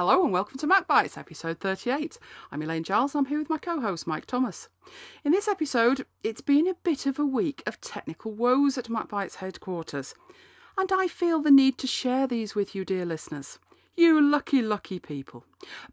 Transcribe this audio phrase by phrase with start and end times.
[0.00, 2.18] Hello and welcome to Mac Bites, episode 38.
[2.50, 4.70] I'm Elaine Giles and I'm here with my co host, Mike Thomas.
[5.24, 9.08] In this episode, it's been a bit of a week of technical woes at Mac
[9.08, 10.14] Bites headquarters,
[10.78, 13.58] and I feel the need to share these with you, dear listeners.
[13.96, 15.44] You lucky, lucky people.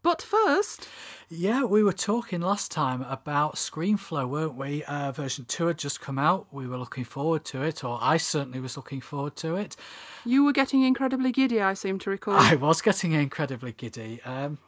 [0.02, 0.88] But first.
[1.30, 4.84] Yeah, we were talking last time about ScreenFlow, weren't we?
[4.86, 6.48] Uh, version 2 had just come out.
[6.52, 9.76] We were looking forward to it, or I certainly was looking forward to it.
[10.26, 12.36] You were getting incredibly giddy, I seem to recall.
[12.36, 14.22] I was getting incredibly giddy.
[14.24, 14.60] Um,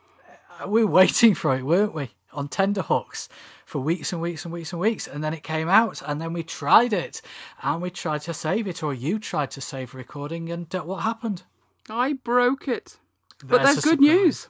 [0.67, 2.11] we were waiting for it, weren't we?
[2.33, 3.29] On tender hooks
[3.65, 5.07] for weeks and weeks and weeks and weeks.
[5.07, 7.21] And then it came out, and then we tried it.
[7.63, 11.03] And we tried to save it, or you tried to save recording, and uh, what
[11.03, 11.43] happened?
[11.89, 12.97] I broke it.
[13.45, 13.99] But there's good surprise.
[13.99, 14.47] news.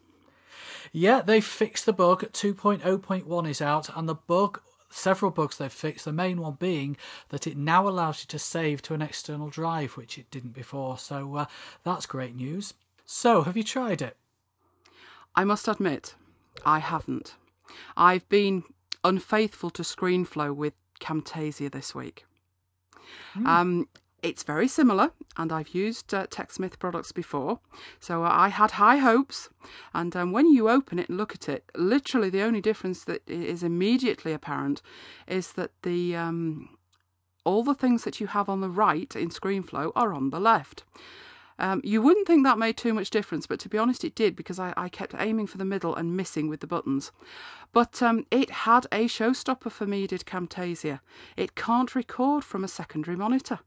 [0.91, 2.23] Yeah, they fixed the bug.
[2.31, 6.05] 2.0.1 is out, and the bug, several bugs they've fixed.
[6.05, 6.97] The main one being
[7.29, 10.97] that it now allows you to save to an external drive, which it didn't before.
[10.97, 11.45] So uh,
[11.83, 12.73] that's great news.
[13.05, 14.17] So, have you tried it?
[15.35, 16.15] I must admit,
[16.65, 17.35] I haven't.
[17.95, 18.63] I've been
[19.03, 22.25] unfaithful to ScreenFlow with Camtasia this week.
[23.45, 23.87] Um,
[24.21, 27.59] it's very similar, and I've used uh, TechSmith products before,
[27.99, 29.49] so uh, I had high hopes.
[29.93, 33.27] And um, when you open it and look at it, literally the only difference that
[33.27, 34.81] is immediately apparent
[35.27, 36.69] is that the um,
[37.43, 40.83] all the things that you have on the right in ScreenFlow are on the left.
[41.57, 44.35] Um, you wouldn't think that made too much difference, but to be honest, it did
[44.35, 47.11] because I, I kept aiming for the middle and missing with the buttons.
[47.73, 51.01] But um, it had a showstopper for me, did Camtasia.
[51.35, 53.59] It can't record from a secondary monitor,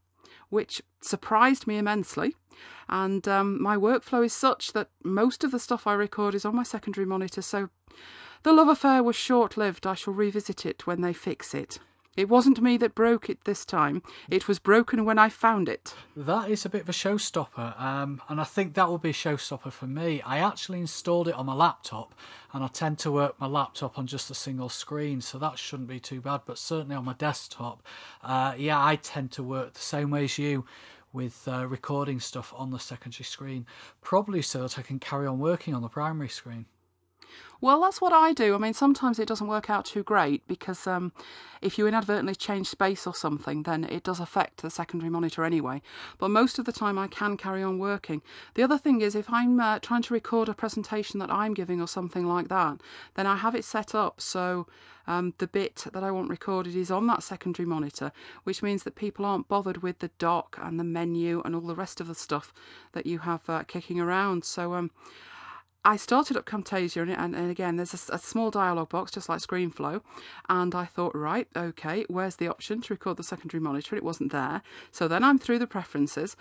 [0.53, 2.35] which surprised me immensely.
[2.87, 6.55] And um, my workflow is such that most of the stuff I record is on
[6.55, 7.69] my secondary monitor, so
[8.43, 9.87] the love affair was short lived.
[9.87, 11.79] I shall revisit it when they fix it.
[12.15, 15.95] It wasn't me that broke it this time, it was broken when I found it.
[16.15, 19.13] That is a bit of a showstopper, um, and I think that will be a
[19.13, 20.21] showstopper for me.
[20.21, 22.13] I actually installed it on my laptop,
[22.53, 25.89] and I tend to work my laptop on just a single screen, so that shouldn't
[25.89, 26.41] be too bad.
[26.45, 27.81] But certainly on my desktop,
[28.21, 30.65] uh, yeah, I tend to work the same way as you
[31.13, 33.65] with uh, recording stuff on the secondary screen,
[34.01, 36.67] probably so that I can carry on working on the primary screen.
[37.63, 38.55] Well, that's what I do.
[38.55, 41.13] I mean, sometimes it doesn't work out too great because um,
[41.61, 45.81] if you inadvertently change space or something, then it does affect the secondary monitor anyway.
[46.17, 48.21] But most of the time, I can carry on working.
[48.55, 51.79] The other thing is, if I'm uh, trying to record a presentation that I'm giving
[51.79, 52.81] or something like that,
[53.13, 54.67] then I have it set up so
[55.07, 58.11] um, the bit that I want recorded is on that secondary monitor,
[58.43, 61.75] which means that people aren't bothered with the dock and the menu and all the
[61.75, 62.53] rest of the stuff
[62.91, 64.43] that you have uh, kicking around.
[64.43, 64.91] So, um,
[65.85, 69.41] I started up Camtasia and, and, and again there's a small dialog box just like
[69.41, 70.01] ScreenFlow
[70.49, 73.95] and I thought right okay where's the option to record the secondary monitor?
[73.95, 74.61] It wasn't there.
[74.91, 76.35] So then I'm through the preferences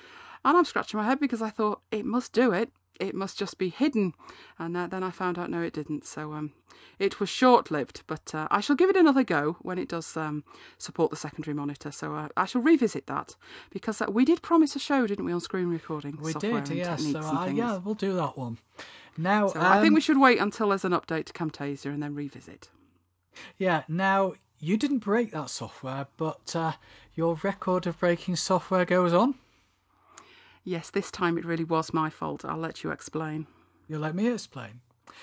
[0.45, 2.71] and I'm scratching my head because I thought it must do it.
[3.01, 4.15] It must just be hidden.
[4.59, 6.05] And uh, then I found out no it didn't.
[6.05, 6.53] So um,
[6.99, 10.17] it was short lived but uh, I shall give it another go when it does
[10.17, 10.45] um,
[10.79, 11.91] support the secondary monitor.
[11.91, 13.35] So uh, I shall revisit that
[13.71, 16.87] because uh, we did promise a show didn't we on screen recording We software did,
[16.87, 17.01] and.
[17.01, 18.59] So uh, yeah, we'll do that one.
[19.17, 22.03] Now, So I think um, we should wait until there's an update to Camtasia and
[22.03, 22.71] then revisit.
[23.59, 26.73] Yeah, now you didn't break that software, but uh,
[27.15, 29.35] your record of breaking software goes on.
[30.65, 32.45] Yes, this time it really was my fault.
[32.45, 33.47] I'll let you explain.
[33.89, 34.81] You'll let me explain.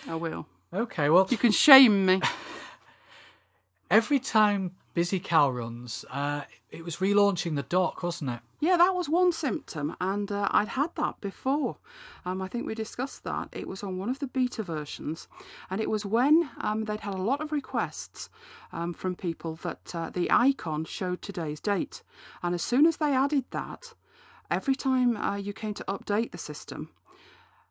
[0.07, 0.45] I will.
[0.73, 2.21] Okay, well, You can shame me.
[3.89, 6.41] every time BusyCal runs, uh,
[6.72, 8.39] it was relaunching the dock, wasn't it?
[8.59, 11.77] Yeah, that was one symptom, and uh, I'd had that before.
[12.25, 13.50] Um, I think we discussed that.
[13.53, 15.27] It was on one of the beta versions,
[15.69, 18.29] and it was when um, they'd had a lot of requests
[18.73, 22.03] um, from people that uh, the icon showed today's date.
[22.44, 23.94] And as soon as they added that,
[24.51, 26.89] every time uh, you came to update the system,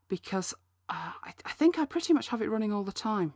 [0.08, 0.54] because
[0.88, 3.34] uh, I, I think I pretty much have it running all the time.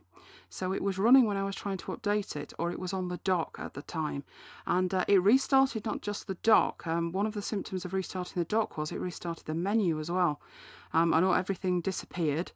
[0.49, 3.07] So it was running when I was trying to update it, or it was on
[3.07, 4.23] the dock at the time.
[4.67, 6.85] And uh, it restarted not just the dock.
[6.85, 10.11] Um, one of the symptoms of restarting the dock was it restarted the menu as
[10.11, 10.39] well.
[10.93, 12.51] Um, I know everything disappeared.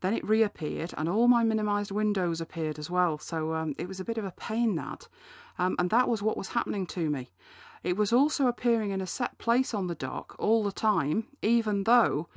[0.00, 3.18] Then it reappeared, and all my minimized windows appeared as well.
[3.18, 5.08] So um, it was a bit of a pain that.
[5.58, 7.30] Um, and that was what was happening to me.
[7.82, 11.84] It was also appearing in a set place on the dock all the time, even
[11.84, 12.28] though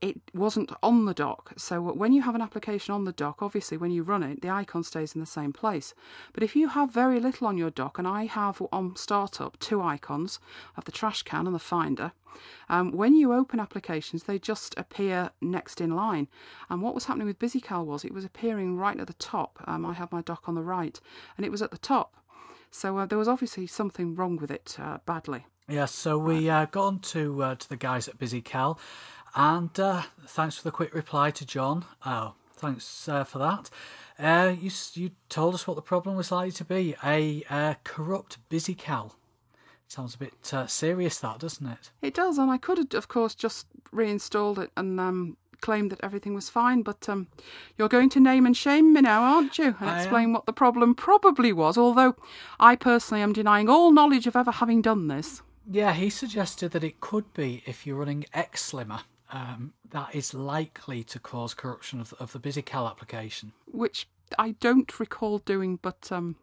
[0.00, 1.52] it wasn't on the dock.
[1.56, 4.48] So when you have an application on the dock, obviously when you run it, the
[4.48, 5.94] icon stays in the same place.
[6.32, 9.82] But if you have very little on your dock, and I have on startup two
[9.82, 10.38] icons
[10.76, 12.12] of the trash can and the finder,
[12.68, 16.28] um, when you open applications, they just appear next in line.
[16.70, 19.62] And what was happening with BusyCal was it was appearing right at the top.
[19.66, 20.98] Um, I have my dock on the right,
[21.36, 22.16] and it was at the top.
[22.70, 25.46] So uh, there was obviously something wrong with it uh, badly.
[25.68, 28.76] Yes, so we uh, got on to uh, to the guys at BusyCal,
[29.34, 31.84] and uh, thanks for the quick reply to John.
[32.04, 33.70] Oh, thanks uh, for that.
[34.18, 38.38] Uh, you you told us what the problem was likely to be a uh, corrupt
[38.50, 39.12] BusyCal.
[39.88, 41.90] Sounds a bit uh, serious, that doesn't it?
[42.00, 46.00] It does, and I could have, of course, just reinstalled it and um, claimed that
[46.02, 46.82] everything was fine.
[46.82, 47.26] But um,
[47.76, 49.74] you're going to name and shame me now, aren't you?
[49.80, 50.32] And I explain am.
[50.34, 51.76] what the problem probably was.
[51.76, 52.14] Although
[52.60, 55.42] I personally am denying all knowledge of ever having done this.
[55.68, 59.02] Yeah, he suggested that it could be if you're running XSlimmer.
[59.32, 63.52] Um, that is likely to cause corruption of, of the BusyCal application.
[63.66, 66.36] which I don't recall doing, but um,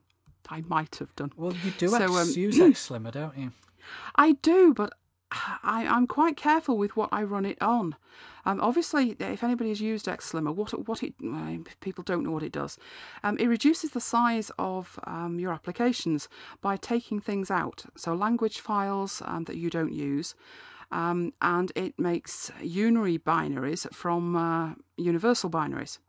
[0.50, 1.32] I might have done.
[1.36, 3.52] Well, you do So, um, use XSlimmer, don't you?
[4.16, 4.94] I do, but
[5.32, 7.96] I, I'm quite careful with what I run it on.
[8.46, 12.54] Um, obviously, if anybody's used XSlimmer, what what it uh, people don't know what it
[12.54, 12.78] does.
[13.24, 16.30] Um, it reduces the size of um, your applications
[16.62, 20.34] by taking things out, so language files um, that you don't use,
[20.92, 26.00] um, and it makes unary binaries from uh, universal binaries.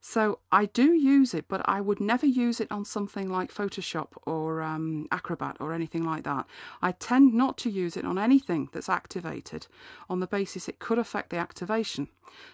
[0.00, 4.08] So I do use it, but I would never use it on something like Photoshop
[4.26, 6.46] or um, Acrobat or anything like that.
[6.80, 9.66] I tend not to use it on anything that's activated
[10.08, 12.08] on the basis it could affect the activation.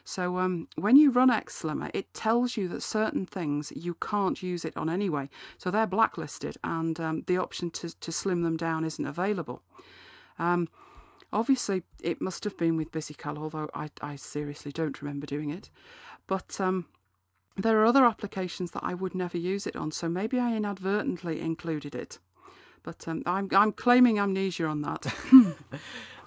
[0.05, 4.65] So um, when you run XSlimmer, it tells you that certain things you can't use
[4.65, 5.29] it on anyway.
[5.59, 9.63] So they're blacklisted and um, the option to, to slim them down isn't available.
[10.39, 10.69] Um,
[11.35, 15.69] obviously, it must have been with BusyCal, although I, I seriously don't remember doing it.
[16.27, 16.87] But um,
[17.57, 21.41] there are other applications that I would never use it on, so maybe I inadvertently
[21.41, 22.19] included it.
[22.83, 25.07] But um, I'm I'm claiming amnesia on that.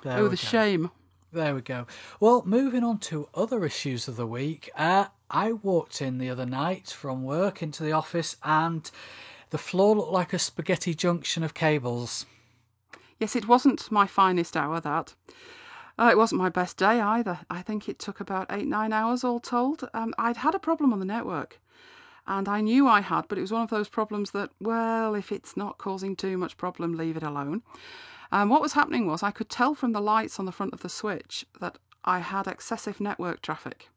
[0.06, 0.36] Oh, the go.
[0.36, 0.92] shame!
[1.34, 1.88] There we go.
[2.20, 4.70] Well, moving on to other issues of the week.
[4.78, 8.90] Uh, I walked in the other night from work into the office and
[9.50, 12.26] the floor looked like a spaghetti junction of cables.
[13.20, 14.80] Yes, it wasn't my finest hour.
[14.80, 15.16] That
[15.98, 17.40] uh, it wasn't my best day either.
[17.50, 19.90] I think it took about eight nine hours all told.
[19.94, 21.60] Um, I'd had a problem on the network,
[22.28, 25.32] and I knew I had, but it was one of those problems that well, if
[25.32, 27.64] it's not causing too much problem, leave it alone.
[28.32, 30.82] Um, what was happening was I could tell from the lights on the front of
[30.82, 33.90] the switch that I had excessive network traffic.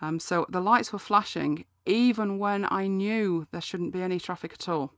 [0.00, 4.52] Um, so the lights were flashing even when I knew there shouldn't be any traffic
[4.52, 4.92] at all.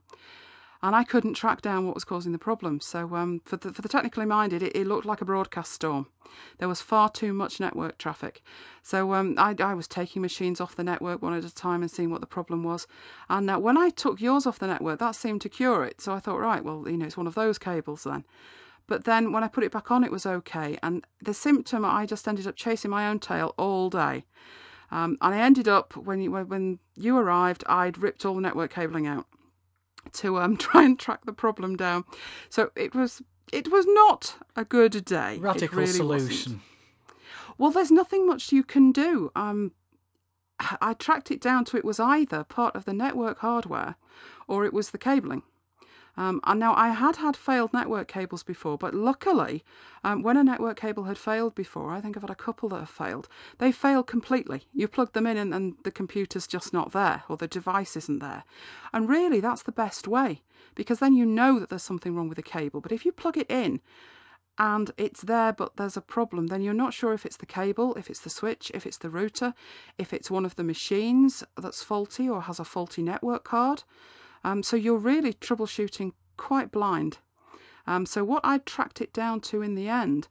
[0.83, 2.79] And I couldn't track down what was causing the problem.
[2.79, 6.07] So, um, for, the, for the technically minded, it, it looked like a broadcast storm.
[6.57, 8.41] There was far too much network traffic.
[8.81, 11.91] So, um, I, I was taking machines off the network one at a time and
[11.91, 12.87] seeing what the problem was.
[13.29, 16.01] And uh, when I took yours off the network, that seemed to cure it.
[16.01, 18.25] So I thought, right, well, you know, it's one of those cables then.
[18.87, 20.79] But then when I put it back on, it was okay.
[20.81, 24.25] And the symptom, I just ended up chasing my own tail all day.
[24.89, 28.71] Um, and I ended up when you when you arrived, I'd ripped all the network
[28.71, 29.27] cabling out
[30.13, 32.05] to um, try and track the problem down.
[32.49, 33.21] So it was
[33.51, 35.37] it was not a good day.
[35.37, 36.27] Radical really solution.
[36.29, 36.61] wasn't.
[37.57, 39.31] Well, there's nothing much you can do.
[39.35, 39.73] Um,
[40.81, 43.95] I tracked it down to it was either part of the network hardware
[44.47, 45.43] or it was the cabling.
[46.17, 49.63] Um, and now I had had failed network cables before, but luckily,
[50.03, 52.79] um, when a network cable had failed before, I think I've had a couple that
[52.79, 53.29] have failed,
[53.59, 54.63] they fail completely.
[54.73, 58.19] You plug them in and, and the computer's just not there, or the device isn't
[58.19, 58.43] there.
[58.91, 60.41] And really, that's the best way,
[60.75, 62.81] because then you know that there's something wrong with the cable.
[62.81, 63.79] But if you plug it in
[64.57, 67.95] and it's there but there's a problem, then you're not sure if it's the cable,
[67.95, 69.53] if it's the switch, if it's the router,
[69.97, 73.83] if it's one of the machines that's faulty or has a faulty network card.
[74.43, 77.19] Um, so you're really troubleshooting quite blind.
[77.87, 80.27] Um, so what I tracked it down to in the end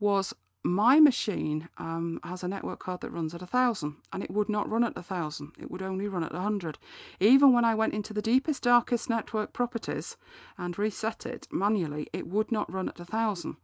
[0.00, 0.34] was
[0.66, 4.48] my machine um, has a network card that runs at a thousand, and it would
[4.48, 5.52] not run at a thousand.
[5.58, 6.78] It would only run at a hundred.
[7.20, 10.16] Even when I went into the deepest, darkest network properties
[10.56, 13.56] and reset it manually, it would not run at a thousand.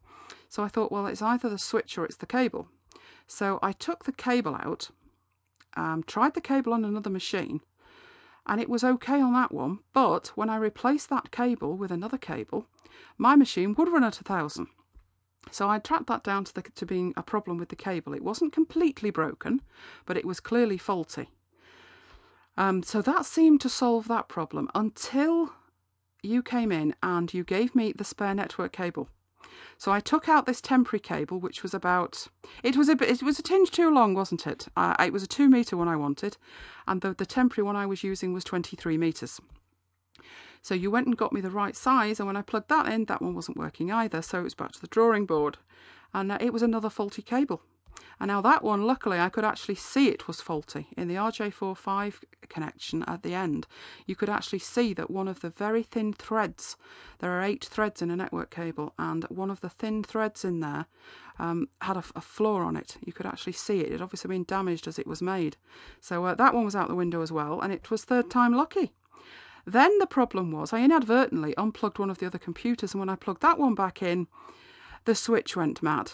[0.50, 2.68] So I thought, well, it's either the switch or it's the cable.
[3.26, 4.90] So I took the cable out,
[5.76, 7.60] um, tried the cable on another machine,
[8.50, 9.78] and it was okay on that one.
[9.94, 12.66] But when I replaced that cable with another cable,
[13.16, 14.66] my machine would run at a thousand.
[15.52, 18.12] So I tracked that down to, the, to being a problem with the cable.
[18.12, 19.62] It wasn't completely broken,
[20.04, 21.30] but it was clearly faulty.
[22.56, 25.52] Um, so that seemed to solve that problem until
[26.20, 29.08] you came in and you gave me the spare network cable.
[29.78, 32.28] So I took out this temporary cable, which was about
[32.62, 34.68] it was a bit it was a tinge too long, wasn't it?
[34.76, 36.36] Uh, it was a two meter one I wanted,
[36.86, 39.40] and the the temporary one I was using was twenty three meters.
[40.62, 43.06] So you went and got me the right size, and when I plugged that in,
[43.06, 44.20] that one wasn't working either.
[44.20, 45.56] So it was back to the drawing board,
[46.12, 47.62] and uh, it was another faulty cable.
[48.18, 50.88] And now that one, luckily, I could actually see it was faulty.
[50.96, 52.14] In the RJ45
[52.48, 53.66] connection at the end,
[54.06, 56.76] you could actually see that one of the very thin threads,
[57.20, 60.60] there are eight threads in a network cable, and one of the thin threads in
[60.60, 60.86] there
[61.38, 62.96] um, had a, a, flaw on it.
[63.04, 63.86] You could actually see it.
[63.86, 65.56] It had obviously been damaged as it was made.
[66.00, 68.54] So uh, that one was out the window as well, and it was third time
[68.54, 68.92] lucky.
[69.66, 73.16] Then the problem was I inadvertently unplugged one of the other computers, and when I
[73.16, 74.26] plugged that one back in,
[75.04, 76.12] the switch went mad.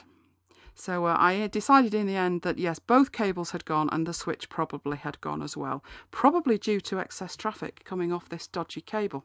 [0.78, 4.12] So uh, I decided in the end that yes, both cables had gone and the
[4.12, 8.82] switch probably had gone as well, probably due to excess traffic coming off this dodgy
[8.82, 9.24] cable.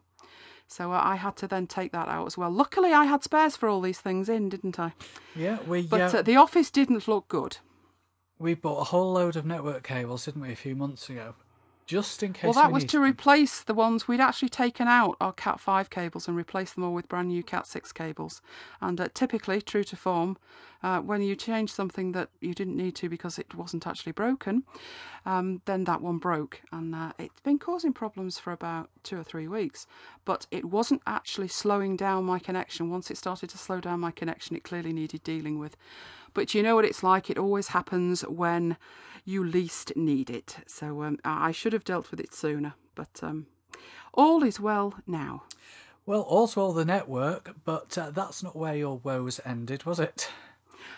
[0.66, 2.50] So uh, I had to then take that out as well.
[2.50, 4.94] Luckily, I had spares for all these things in, didn't I?
[5.36, 5.82] Yeah, we.
[5.82, 7.58] But uh, uh, the office didn't look good.
[8.38, 11.34] We bought a whole load of network cables, didn't we, a few months ago?
[11.92, 12.44] Just in case.
[12.44, 13.04] Well, that we was to them.
[13.04, 16.94] replace the ones we'd actually taken out our Cat 5 cables and replace them all
[16.94, 18.40] with brand new Cat 6 cables.
[18.80, 20.38] And uh, typically, true to form,
[20.82, 24.64] uh, when you change something that you didn't need to because it wasn't actually broken,
[25.26, 26.62] um, then that one broke.
[26.72, 29.86] And uh, it's been causing problems for about two or three weeks.
[30.24, 32.90] But it wasn't actually slowing down my connection.
[32.90, 35.76] Once it started to slow down my connection, it clearly needed dealing with.
[36.34, 38.78] But you know what it's like, it always happens when
[39.24, 40.56] you least need it.
[40.66, 43.46] So um, I should have dealt with it sooner, but um,
[44.14, 45.44] all is well now.
[46.04, 46.26] Well,
[46.56, 50.30] well the network, but uh, that's not where your woes ended, was it?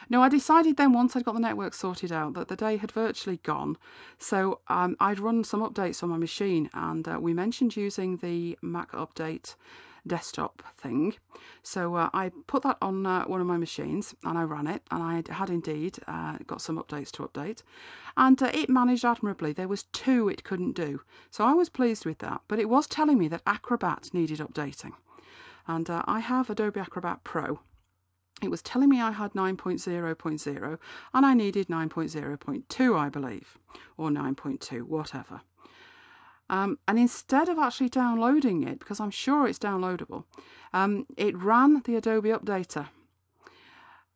[0.08, 2.92] No, I decided then once I'd got the network sorted out that the day had
[2.92, 3.76] virtually gone.
[4.18, 8.58] So um, I'd run some updates on my machine, and uh, we mentioned using the
[8.62, 9.54] MacUpdate
[10.06, 11.14] desktop thing.
[11.62, 14.82] So uh, I put that on uh, one of my machines and I ran it,
[14.90, 17.62] and I had indeed uh, got some updates to update,
[18.16, 19.52] and uh, it managed admirably.
[19.52, 22.42] There was two it couldn't do, so I was pleased with that.
[22.48, 24.92] But it was telling me that Acrobat needed updating,
[25.66, 27.60] and uh, I have Adobe Acrobat Pro.
[28.42, 30.78] It was telling me I had 9.0.0
[31.14, 33.58] and I needed 9.0.2, I believe,
[33.96, 35.40] or 9.2, whatever.
[36.50, 40.24] Um, and instead of actually downloading it, because I'm sure it's downloadable,
[40.72, 42.88] um, it ran the Adobe Updater.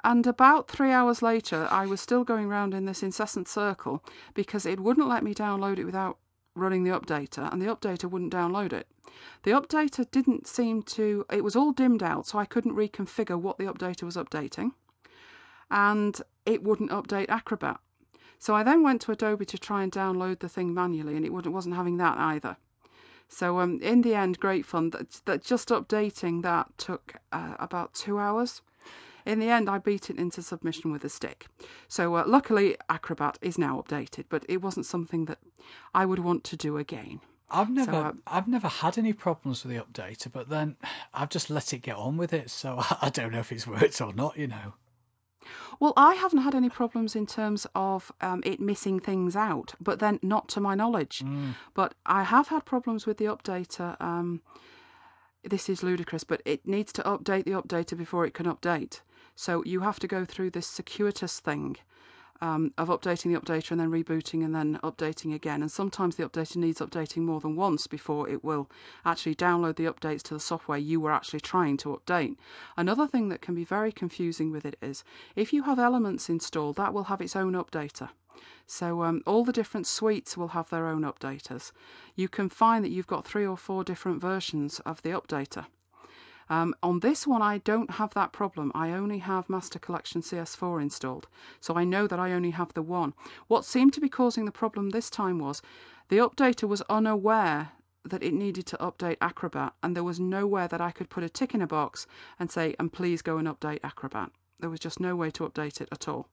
[0.05, 4.05] And about three hours later, I was still going around in this incessant circle
[4.35, 6.19] because it wouldn't let me download it without
[6.55, 8.87] running the updater, and the updater wouldn't download it.
[9.45, 13.59] The updater didn't seem to, it was all dimmed out, so I couldn't reconfigure what
[13.59, 14.73] the updater was updating,
[15.71, 17.81] and it wouldn't update Acrobat.
[18.39, 21.33] So I then went to Adobe to try and download the thing manually, and it
[21.33, 22.57] wasn't having that either.
[23.29, 24.91] So um, in the end, great fun.
[24.91, 28.63] That, that just updating that took uh, about two hours.
[29.27, 31.47] In the end, I beat it into submission with a stick.
[31.87, 35.39] So uh, luckily, Acrobat is now updated, but it wasn't something that
[35.95, 37.21] I would want to do again.
[37.51, 40.77] I've never, so, uh, I've never had any problems with the updater, but then
[41.13, 42.51] I've just let it get on with it.
[42.51, 44.39] So I don't know if it's worked or not.
[44.39, 44.75] You know.
[45.81, 49.99] Well, I haven't had any problems in terms of um, it missing things out, but
[49.99, 51.23] then not to my knowledge.
[51.25, 51.55] Mm.
[51.75, 54.01] But I have had problems with the updater.
[54.01, 54.43] Um,
[55.45, 59.01] this is ludicrous, but it needs to update the updater before it can update.
[59.35, 61.77] So you have to go through this circuitous thing
[62.41, 65.63] um, of updating the updater and then rebooting and then updating again.
[65.63, 68.71] And sometimes the updater needs updating more than once before it will
[69.05, 72.37] actually download the updates to the software you were actually trying to update.
[72.77, 75.05] Another thing that can be very confusing with it is
[75.37, 78.11] if you have elements installed, that will have its own updater.
[78.67, 81.73] So um, all the different suites will have their own updaters.
[82.15, 85.67] You can find that you've got three or four different versions of the updater.
[86.51, 88.73] Um, on this one, I don't have that problem.
[88.75, 91.27] I only have Master Collection CS4 installed,
[91.61, 93.15] so I know that I only have the one.
[93.49, 95.63] What seemed to be causing the problem this time was
[96.09, 97.73] the updater was unaware
[98.05, 101.29] that it needed to update Acrobat, and there was nowhere that I could put a
[101.29, 102.07] tick in a box
[102.39, 104.31] and say, and please go and update Acrobat.
[104.61, 106.29] There was just no way to update it at all.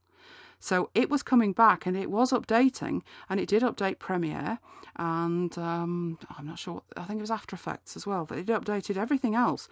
[0.59, 4.59] So it was coming back and it was updating, and it did update Premiere,
[4.97, 8.47] and um, I'm not sure, I think it was After Effects as well, but it
[8.47, 9.67] updated everything else.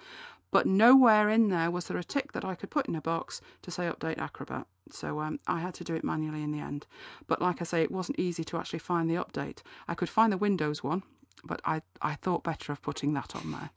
[0.51, 3.41] But nowhere in there was there a tick that I could put in a box
[3.63, 4.67] to say update Acrobat.
[4.91, 6.85] So um, I had to do it manually in the end.
[7.25, 9.63] But like I say, it wasn't easy to actually find the update.
[9.87, 11.01] I could find the Windows one,
[11.43, 13.71] but I, I thought better of putting that on there.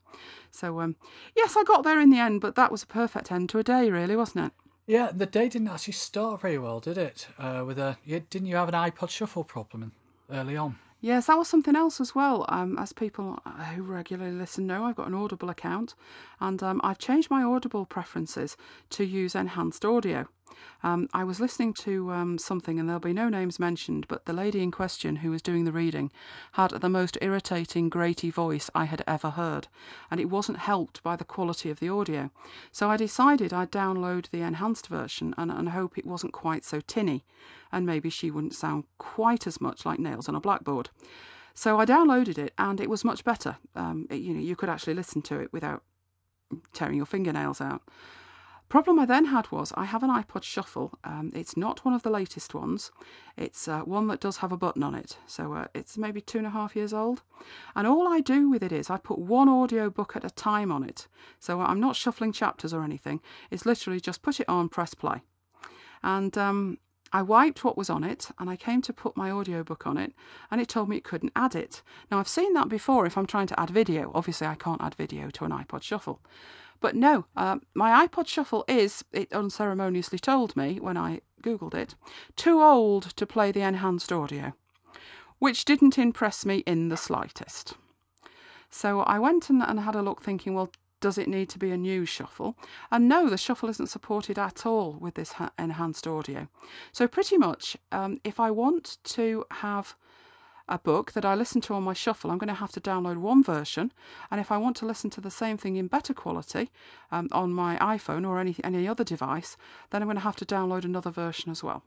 [0.51, 0.97] So um,
[1.35, 3.63] yes, I got there in the end, but that was a perfect end to a
[3.63, 4.51] day, really, wasn't it?
[4.87, 7.27] Yeah, the day didn't actually start very well, did it?
[7.37, 9.91] Uh, with a, didn't you have an iPod Shuffle problem
[10.31, 10.77] early on?
[11.01, 12.45] Yes, that was something else as well.
[12.47, 13.37] Um, as people
[13.75, 15.93] who regularly listen know, I've got an Audible account,
[16.39, 18.55] and um, I've changed my Audible preferences
[18.91, 20.27] to use enhanced audio.
[20.83, 24.33] Um, I was listening to um, something, and there'll be no names mentioned, but the
[24.33, 26.11] lady in question who was doing the reading
[26.53, 29.67] had the most irritating, grating voice I had ever heard,
[30.11, 32.29] and it wasn't helped by the quality of the audio.
[32.71, 36.79] So I decided I'd download the enhanced version and, and hope it wasn't quite so
[36.79, 37.23] tinny,
[37.71, 40.89] and maybe she wouldn't sound quite as much like nails on a blackboard.
[41.53, 43.57] So I downloaded it, and it was much better.
[43.75, 45.81] Um, it, you know, you could actually listen to it without
[46.71, 47.81] tearing your fingernails out.
[48.69, 50.99] Problem I then had was I have an iPod Shuffle.
[51.05, 52.91] Um, it's not one of the latest ones.
[53.37, 55.17] It's uh, one that does have a button on it.
[55.25, 57.21] So uh, it's maybe two and a half years old.
[57.75, 60.69] And all I do with it is I put one audio book at a time
[60.71, 61.07] on it.
[61.39, 63.21] So I'm not shuffling chapters or anything.
[63.51, 65.21] It's literally just put it on, press play.
[66.03, 66.77] And um,
[67.13, 70.13] I wiped what was on it and I came to put my audiobook on it
[70.51, 71.81] and it told me it couldn't add it.
[72.11, 74.11] Now I've seen that before if I'm trying to add video.
[74.13, 76.19] Obviously I can't add video to an iPod Shuffle.
[76.79, 81.95] But no, uh, my iPod Shuffle is, it unceremoniously told me when I Googled it,
[82.35, 84.53] too old to play the enhanced audio,
[85.39, 87.75] which didn't impress me in the slightest.
[88.69, 91.71] So I went and, and had a look thinking, well, does it need to be
[91.71, 92.57] a new shuffle?
[92.91, 96.47] And no, the shuffle isn't supported at all with this ha- enhanced audio.
[96.91, 99.95] So, pretty much, um, if I want to have
[100.69, 103.17] a book that I listen to on my shuffle, I'm going to have to download
[103.17, 103.91] one version.
[104.29, 106.69] And if I want to listen to the same thing in better quality
[107.11, 109.57] um, on my iPhone or any, any other device,
[109.89, 111.83] then I'm going to have to download another version as well,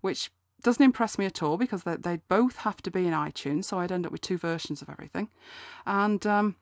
[0.00, 0.30] which
[0.62, 3.64] doesn't impress me at all because they, they both have to be in iTunes.
[3.64, 5.28] So I'd end up with two versions of everything.
[5.86, 6.56] And um,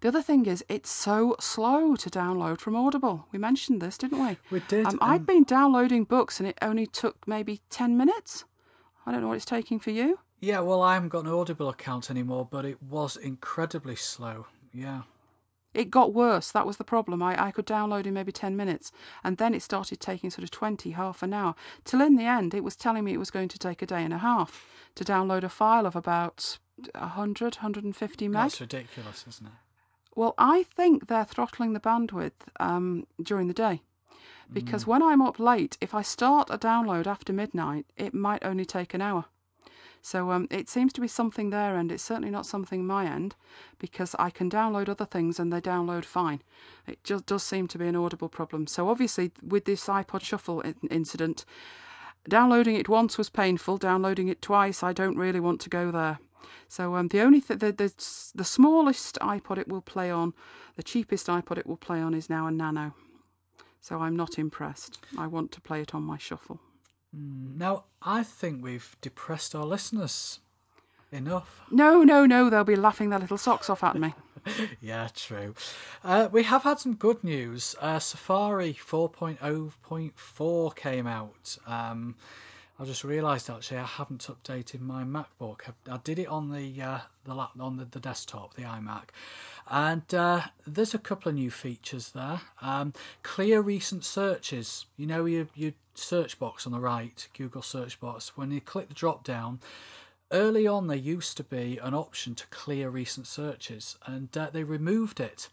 [0.00, 3.26] the other thing is, it's so slow to download from Audible.
[3.32, 4.36] We mentioned this, didn't we?
[4.50, 4.86] We did.
[4.86, 8.44] Um, I'd been downloading books and it only took maybe 10 minutes.
[9.06, 10.18] I don't know what it's taking for you.
[10.42, 14.46] Yeah, well, I haven't got an Audible account anymore, but it was incredibly slow.
[14.74, 15.02] Yeah.
[15.72, 16.50] It got worse.
[16.50, 17.22] That was the problem.
[17.22, 18.90] I, I could download in maybe 10 minutes,
[19.22, 22.54] and then it started taking sort of 20, half an hour, till in the end
[22.54, 25.04] it was telling me it was going to take a day and a half to
[25.04, 26.58] download a file of about
[26.96, 28.42] 100, 150 meg.
[28.42, 29.52] That's ridiculous, isn't it?
[30.16, 33.82] Well, I think they're throttling the bandwidth um, during the day.
[34.52, 38.66] Because when I'm up late, if I start a download after midnight, it might only
[38.66, 39.24] take an hour.
[40.04, 43.36] So um, it seems to be something there, and it's certainly not something my end
[43.78, 46.42] because I can download other things and they download fine.
[46.88, 48.66] It just does seem to be an audible problem.
[48.66, 51.44] So obviously, with this iPod Shuffle in- incident,
[52.28, 53.78] downloading it once was painful.
[53.78, 56.18] Downloading it twice, I don't really want to go there.
[56.66, 57.92] So um, the only th- the, the
[58.34, 60.34] the smallest iPod it will play on,
[60.74, 62.94] the cheapest iPod it will play on is now a Nano.
[63.80, 64.98] So I'm not impressed.
[65.16, 66.60] I want to play it on my Shuffle.
[67.12, 70.40] Now, I think we've depressed our listeners
[71.10, 71.60] enough.
[71.70, 74.14] No, no, no, they'll be laughing their little socks off at me.
[74.80, 75.54] Yeah, true.
[76.02, 77.76] Uh, we have had some good news.
[77.80, 81.58] Uh, Safari 4.0.4 came out.
[81.64, 82.16] Um,
[82.82, 85.72] I just realised actually I haven't updated my MacBook.
[85.88, 89.10] I, did it on the uh, the lap on the, the desktop, the iMac,
[89.70, 92.40] and uh, there's a couple of new features there.
[92.60, 92.92] Um,
[93.22, 94.86] clear recent searches.
[94.96, 98.36] You know your your search box on the right, Google search box.
[98.36, 99.60] When you click the drop down,
[100.32, 104.64] early on there used to be an option to clear recent searches, and uh, they
[104.64, 105.50] removed it.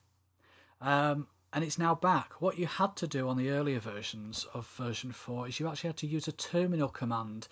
[0.81, 2.33] Um, and it's now back.
[2.39, 5.89] What you had to do on the earlier versions of version 4 is you actually
[5.89, 7.47] had to use a terminal command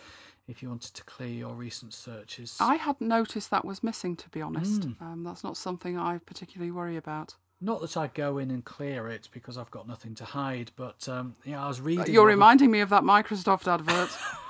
[0.47, 2.57] if you wanted to clear your recent searches.
[2.59, 4.87] I hadn't noticed that was missing, to be honest.
[5.01, 7.35] Um, that's not something I particularly worry about.
[7.59, 11.09] Not that I go in and clear it because I've got nothing to hide, but
[11.09, 12.13] um, yeah, I was reading.
[12.13, 14.09] You're reminding me of that Microsoft advert.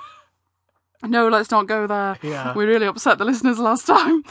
[1.04, 2.18] no, let's not go there.
[2.22, 2.54] Yeah.
[2.54, 4.22] We really upset the listeners last time.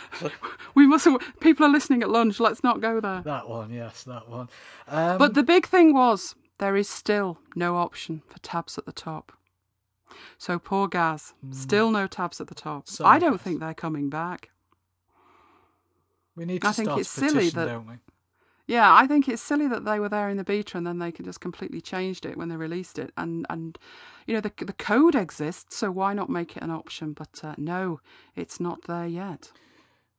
[0.74, 1.22] we mustn't.
[1.40, 2.38] People are listening at lunch.
[2.40, 3.22] Let's not go there.
[3.22, 4.48] that one, yes, that one.
[4.88, 8.92] Um, But the big thing was there is still no option for tabs at the
[8.92, 9.32] top.
[10.36, 12.84] So poor Gaz, still no tabs at the top.
[13.02, 14.50] I don't think they're coming back.
[16.36, 17.94] we need to I think start it's a petition, silly that- don't we?
[18.72, 21.12] Yeah, I think it's silly that they were there in the beta and then they
[21.12, 23.12] just completely changed it when they released it.
[23.18, 23.78] And and
[24.26, 27.12] you know the the code exists, so why not make it an option?
[27.12, 28.00] But uh, no,
[28.34, 29.52] it's not there yet.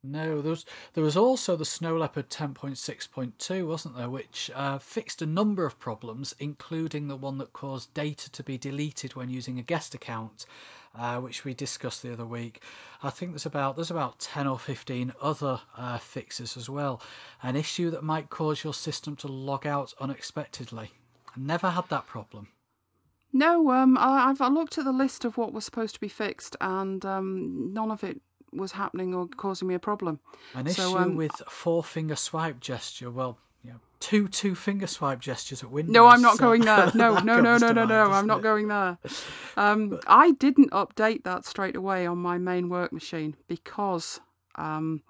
[0.04, 5.24] No, there was there was also the Snow Leopard 10.6.2, wasn't there, which uh, fixed
[5.24, 9.58] a number of problems, including the one that caused data to be deleted when using
[9.58, 10.46] a guest account,
[10.98, 12.62] uh, which we discussed the other week.
[13.02, 17.02] I think there's about there's about 10 or 15 other uh, fixes as well.
[17.42, 20.92] An issue that might cause your system to log out unexpectedly.
[21.28, 22.50] I never had that problem.
[23.32, 26.08] No, um, I, I've I looked at the list of what was supposed to be
[26.08, 30.20] fixed, and um, none of it was happening or causing me a problem.
[30.54, 33.10] An So, issue um, with four finger swipe gesture.
[33.10, 35.94] Well, you know, two two finger swipe gestures at Windows.
[35.94, 36.92] No, I'm not so- going there.
[36.96, 38.12] No, That no, no, no, no, mind, no.
[38.12, 38.44] I'm not it?
[38.44, 38.98] going there.
[39.56, 44.20] Um, I didn't update that straight away on my main work machine because
[44.56, 45.04] um,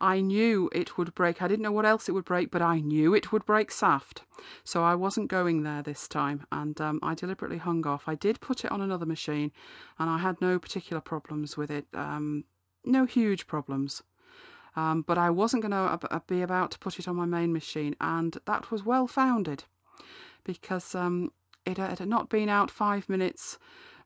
[0.00, 1.42] I knew it would break.
[1.42, 4.22] I didn't know what else it would break, but I knew it would break SAFT.
[4.64, 8.04] So I wasn't going there this time, and um, I deliberately hung off.
[8.08, 9.52] I did put it on another machine,
[9.98, 11.84] and I had no particular problems with it.
[11.92, 12.44] Um,
[12.86, 14.02] no huge problems.
[14.76, 17.96] Um, but I wasn't going to be about to put it on my main machine,
[18.00, 19.64] and that was well founded
[20.44, 21.32] because um,
[21.66, 23.58] it had not been out five minutes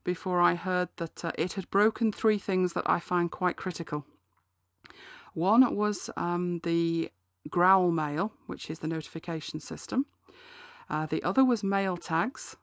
[0.05, 4.05] before I heard that uh, it had broken three things that I find quite critical.
[5.33, 7.11] One was um, the
[7.48, 10.07] Growl Mail, which is the notification system.
[10.88, 12.57] Uh, the other was MailTags,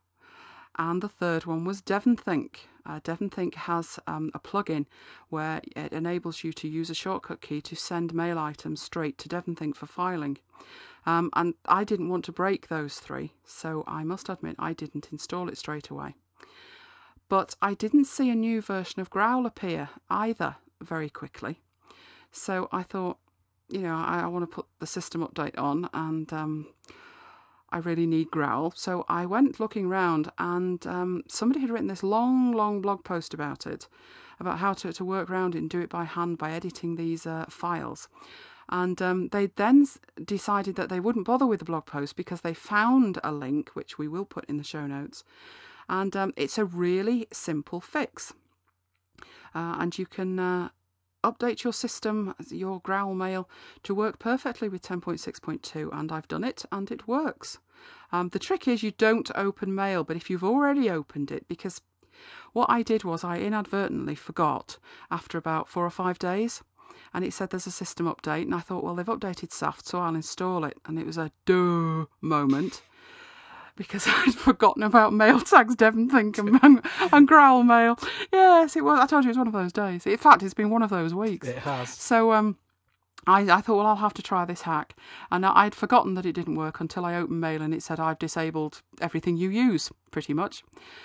[0.78, 2.56] and the third one was DevonThink.
[2.86, 4.86] Uh, DevonThink has um, a plugin
[5.30, 9.30] where it enables you to use a shortcut key to send mail items straight to
[9.30, 10.38] DevonThink for filing.
[11.06, 15.10] Um, and I didn't want to break those three, so I must admit I didn't
[15.12, 16.16] install it straight away.
[17.30, 21.62] But I didn't see a new version of Growl appear either very quickly.
[22.32, 23.18] So I thought,
[23.70, 26.68] you know, I, I want to put the system update on and um,
[27.72, 28.74] I really need Growl.
[28.76, 33.34] So I went looking around and um, somebody had written this long, long blog post
[33.34, 33.88] about it,
[34.40, 37.26] about how to, to work around it and do it by hand by editing these
[37.26, 38.10] uh, files.
[38.70, 39.86] And um, they then
[40.24, 43.98] decided that they wouldn't bother with the blog post because they found a link, which
[43.98, 45.24] we will put in the show notes.
[45.90, 48.34] And um, it's a really simple fix.
[49.54, 50.70] Uh, and you can uh,
[51.24, 53.50] update your system, your Growl Mail,
[53.84, 55.90] to work perfectly with 10.6.2.
[55.92, 57.60] And I've done it and it works.
[58.12, 61.82] Um, the trick is you don't open mail, but if you've already opened it, because
[62.54, 64.78] what I did was I inadvertently forgot
[65.10, 66.64] after about four or five days
[67.14, 70.00] and it said there's a system update and I thought well they've updated SAFT so
[70.00, 72.82] I'll install it and it was a duh moment
[73.76, 76.82] because I'd forgotten about MailTags Devon Think and, and,
[77.12, 77.98] and Growl Mail.
[78.32, 80.06] Yes it was I told you it was one of those days.
[80.06, 81.48] In fact it's been one of those weeks.
[81.48, 81.90] It has.
[81.90, 82.58] so um,
[83.28, 84.96] I, I thought, well, I'll have to try this hack.
[85.32, 88.20] And I'd forgotten that it didn't work until I opened Mail and it said, I've
[88.20, 90.64] disabled everything you use, pretty much.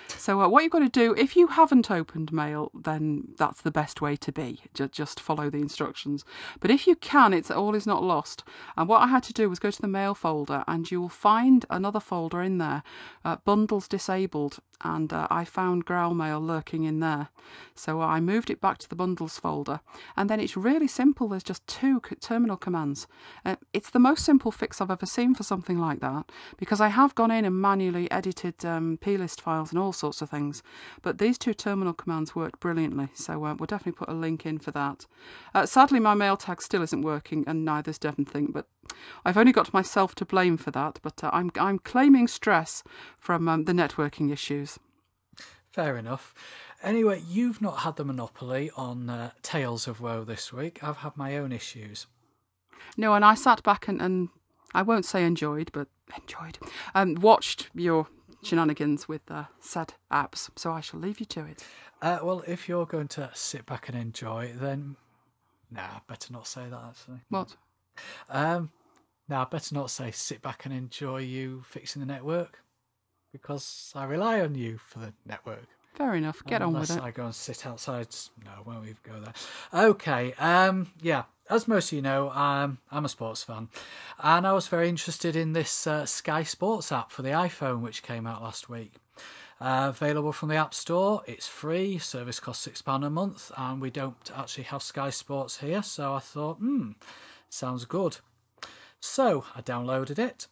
[0.09, 3.71] So, uh, what you've got to do, if you haven't opened Mail, then that's the
[3.71, 4.61] best way to be.
[4.73, 6.25] Ju- just follow the instructions.
[6.59, 8.43] But if you can, it's all is not lost.
[8.75, 11.09] And what I had to do was go to the Mail folder, and you will
[11.09, 12.83] find another folder in there,
[13.23, 14.59] uh, Bundles Disabled.
[14.81, 17.29] And uh, I found Growl Mail lurking in there.
[17.75, 19.79] So I moved it back to the Bundles folder.
[20.15, 21.27] And then it's really simple.
[21.27, 23.07] There's just two terminal commands.
[23.43, 26.89] Uh, it's the most simple fix I've ever seen for something like that because I
[26.89, 30.61] have gone in and manually edited um, plist files and all sorts of things.
[31.01, 33.09] But these two terminal commands worked brilliantly.
[33.13, 35.05] So uh, we'll definitely put a link in for that.
[35.53, 38.53] Uh, sadly, my mail tag still isn't working, and neither's DevonThink.
[38.53, 38.67] But
[39.25, 40.99] I've only got myself to blame for that.
[41.01, 42.83] But uh, I'm I'm claiming stress
[43.17, 44.79] from um, the networking issues.
[45.71, 46.33] Fair enough.
[46.81, 50.83] Anyway, you've not had the monopoly on uh, Tales of Woe this week.
[50.83, 52.07] I've had my own issues.
[52.95, 54.29] No, and I sat back and, and
[54.73, 55.87] I won't say enjoyed, but
[56.19, 56.59] enjoyed,
[56.93, 58.07] um, watched your
[58.43, 60.49] shenanigans with uh, said apps.
[60.55, 61.63] So I shall leave you to it.
[62.01, 64.95] Uh, well, if you're going to sit back and enjoy, then
[65.71, 67.21] nah, better not say that actually.
[67.29, 67.55] What?
[68.29, 68.71] Um,
[69.27, 72.59] nah, better not say sit back and enjoy you fixing the network
[73.31, 75.67] because I rely on you for the network.
[75.95, 76.43] Fair enough.
[76.45, 77.03] Get on with Unless it.
[77.03, 78.07] I go and sit outside.
[78.45, 79.33] No, won't even go there.
[79.89, 80.33] Okay.
[80.33, 80.91] Um.
[81.01, 81.23] Yeah.
[81.49, 83.69] As most of you know, um, I'm a sports fan,
[84.21, 88.03] and I was very interested in this uh, Sky Sports app for the iPhone, which
[88.03, 88.95] came out last week.
[89.61, 91.23] Uh, available from the App Store.
[91.25, 91.97] It's free.
[91.99, 96.13] Service costs six pound a month, and we don't actually have Sky Sports here, so
[96.13, 96.91] I thought, hmm,
[97.49, 98.17] sounds good.
[98.99, 100.47] So I downloaded it.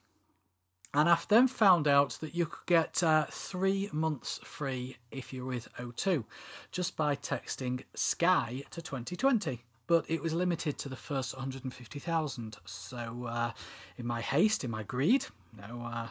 [0.93, 5.45] And I've then found out that you could get uh, three months free if you're
[5.45, 6.23] with O2
[6.71, 9.61] just by texting Sky to 2020.
[9.87, 12.57] But it was limited to the first 150,000.
[12.63, 13.51] So, uh,
[13.97, 16.07] in my haste, in my greed, no, uh,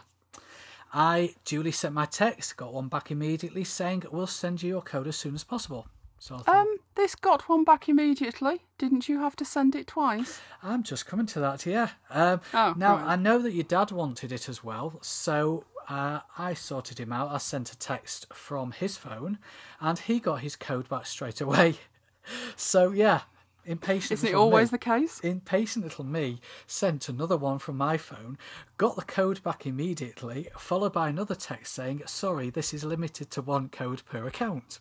[0.92, 5.08] I duly sent my text, got one back immediately saying, We'll send you your code
[5.08, 5.88] as soon as possible.
[6.18, 8.62] So I thought, Um, this got one back immediately.
[8.78, 10.40] Didn't you have to send it twice?
[10.62, 11.90] I'm just coming to that, yeah.
[12.10, 13.06] Um, Oh, now, right.
[13.06, 17.30] I know that your dad wanted it as well, so uh, I sorted him out.
[17.30, 19.38] I sent a text from his phone,
[19.80, 21.76] and he got his code back straight away.
[22.56, 23.22] so, yeah,
[23.66, 24.12] impatient.
[24.12, 25.20] Isn't it always me, the case?
[25.20, 28.38] Impatient little me sent another one from my phone,
[28.78, 33.42] got the code back immediately, followed by another text saying, Sorry, this is limited to
[33.42, 34.80] one code per account.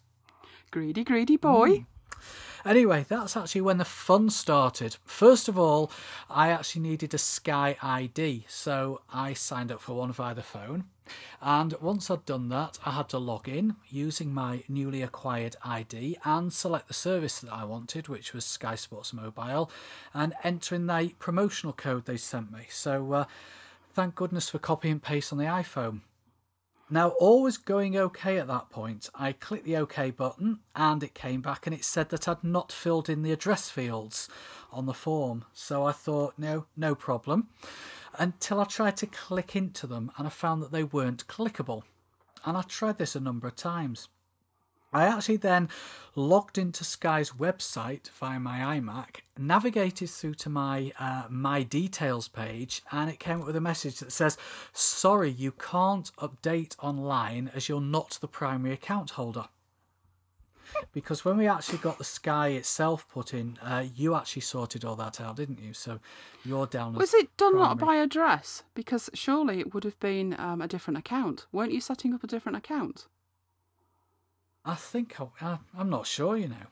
[0.72, 1.86] Greedy, greedy boy.
[2.66, 4.96] Anyway, that's actually when the fun started.
[5.04, 5.92] First of all,
[6.30, 10.86] I actually needed a Sky ID, so I signed up for one via the phone.
[11.42, 16.18] And once I'd done that, I had to log in using my newly acquired ID
[16.24, 19.70] and select the service that I wanted, which was Sky Sports Mobile,
[20.14, 22.68] and enter in the promotional code they sent me.
[22.70, 23.26] So, uh,
[23.94, 26.02] thank goodness for copy and paste on the iPhone.
[26.94, 29.10] Now, all was going okay at that point.
[29.16, 32.72] I clicked the OK button and it came back and it said that I'd not
[32.72, 34.30] filled in the address fields
[34.72, 35.44] on the form.
[35.54, 37.50] So I thought, no, no problem.
[38.20, 41.82] Until I tried to click into them and I found that they weren't clickable.
[42.46, 44.08] And I tried this a number of times.
[44.94, 45.70] I actually then
[46.16, 52.84] logged into Sky's website via my iMac, navigated through to my uh, My Details page,
[52.92, 54.38] and it came up with a message that says,
[54.72, 59.46] Sorry, you can't update online as you're not the primary account holder.
[60.92, 64.96] Because when we actually got the Sky itself put in, uh, you actually sorted all
[64.96, 65.74] that out, didn't you?
[65.74, 66.00] So
[66.46, 66.94] you're down.
[66.94, 68.64] Was it done not by address?
[68.74, 71.46] Because surely it would have been um, a different account.
[71.52, 73.08] Weren't you setting up a different account?
[74.66, 76.38] I think I, am not sure.
[76.38, 76.68] You know.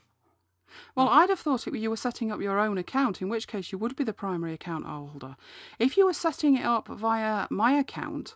[0.95, 3.71] Well, I'd have thought it, you were setting up your own account, in which case
[3.71, 5.35] you would be the primary account holder.
[5.79, 8.35] If you were setting it up via my account,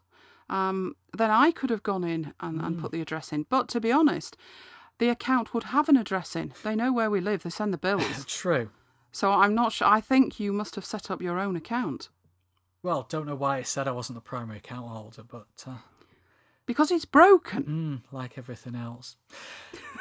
[0.49, 3.45] um, then I could have gone in and, and put the address in.
[3.49, 4.37] But to be honest,
[4.97, 6.53] the account would have an address in.
[6.63, 7.43] They know where we live.
[7.43, 8.25] They send the bills.
[8.27, 8.69] True.
[9.11, 9.87] So I'm not sure.
[9.87, 12.09] I think you must have set up your own account.
[12.83, 15.77] Well, don't know why it said I wasn't the primary account holder, but uh,
[16.65, 17.63] because it's broken.
[17.63, 19.17] Mm, like everything else.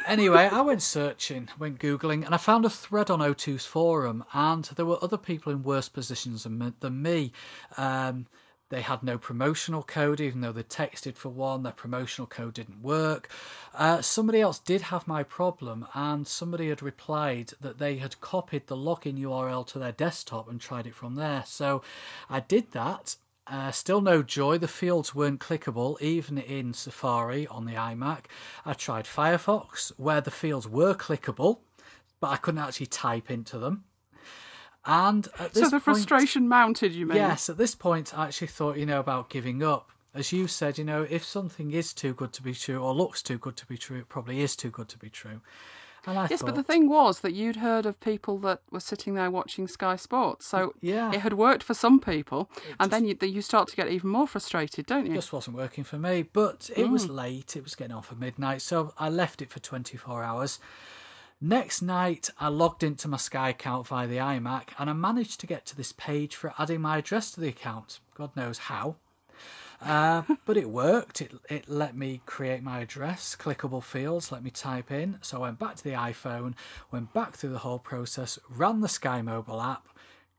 [0.06, 4.64] anyway, I went searching, went Googling, and I found a thread on O2's forum, and
[4.76, 7.32] there were other people in worse positions than, me.
[7.76, 8.26] Um,
[8.70, 11.62] they had no promotional code, even though they texted for one.
[11.62, 13.28] Their promotional code didn't work.
[13.74, 18.66] Uh, somebody else did have my problem, and somebody had replied that they had copied
[18.66, 21.44] the login URL to their desktop and tried it from there.
[21.46, 21.82] So
[22.30, 27.66] I did that, uh, still no joy, the fields weren't clickable even in Safari on
[27.66, 28.24] the iMac.
[28.64, 31.58] I tried Firefox where the fields were clickable,
[32.20, 33.84] but I couldn't actually type into them.
[34.86, 37.16] And so the frustration point, mounted, you mean?
[37.16, 39.90] Yes, at this point I actually thought, you know, about giving up.
[40.14, 43.22] As you said, you know, if something is too good to be true or looks
[43.22, 45.40] too good to be true, it probably is too good to be true
[46.06, 49.30] yes, thought, but the thing was that you'd heard of people that were sitting there
[49.30, 51.12] watching Sky Sports, so yeah.
[51.12, 53.88] it had worked for some people, it and just, then you, you start to get
[53.88, 55.12] even more frustrated, don't you?
[55.12, 56.22] It just wasn't working for me.
[56.22, 56.90] But it mm.
[56.90, 60.58] was late; it was getting on for midnight, so I left it for 24 hours.
[61.40, 65.46] Next night, I logged into my Sky account via the iMac, and I managed to
[65.46, 68.00] get to this page for adding my address to the account.
[68.14, 68.96] God knows how.
[69.84, 71.20] Uh, but it worked.
[71.20, 75.18] It, it let me create my address, clickable fields, let me type in.
[75.20, 76.54] So I went back to the iPhone,
[76.90, 79.88] went back through the whole process, ran the Sky Mobile app,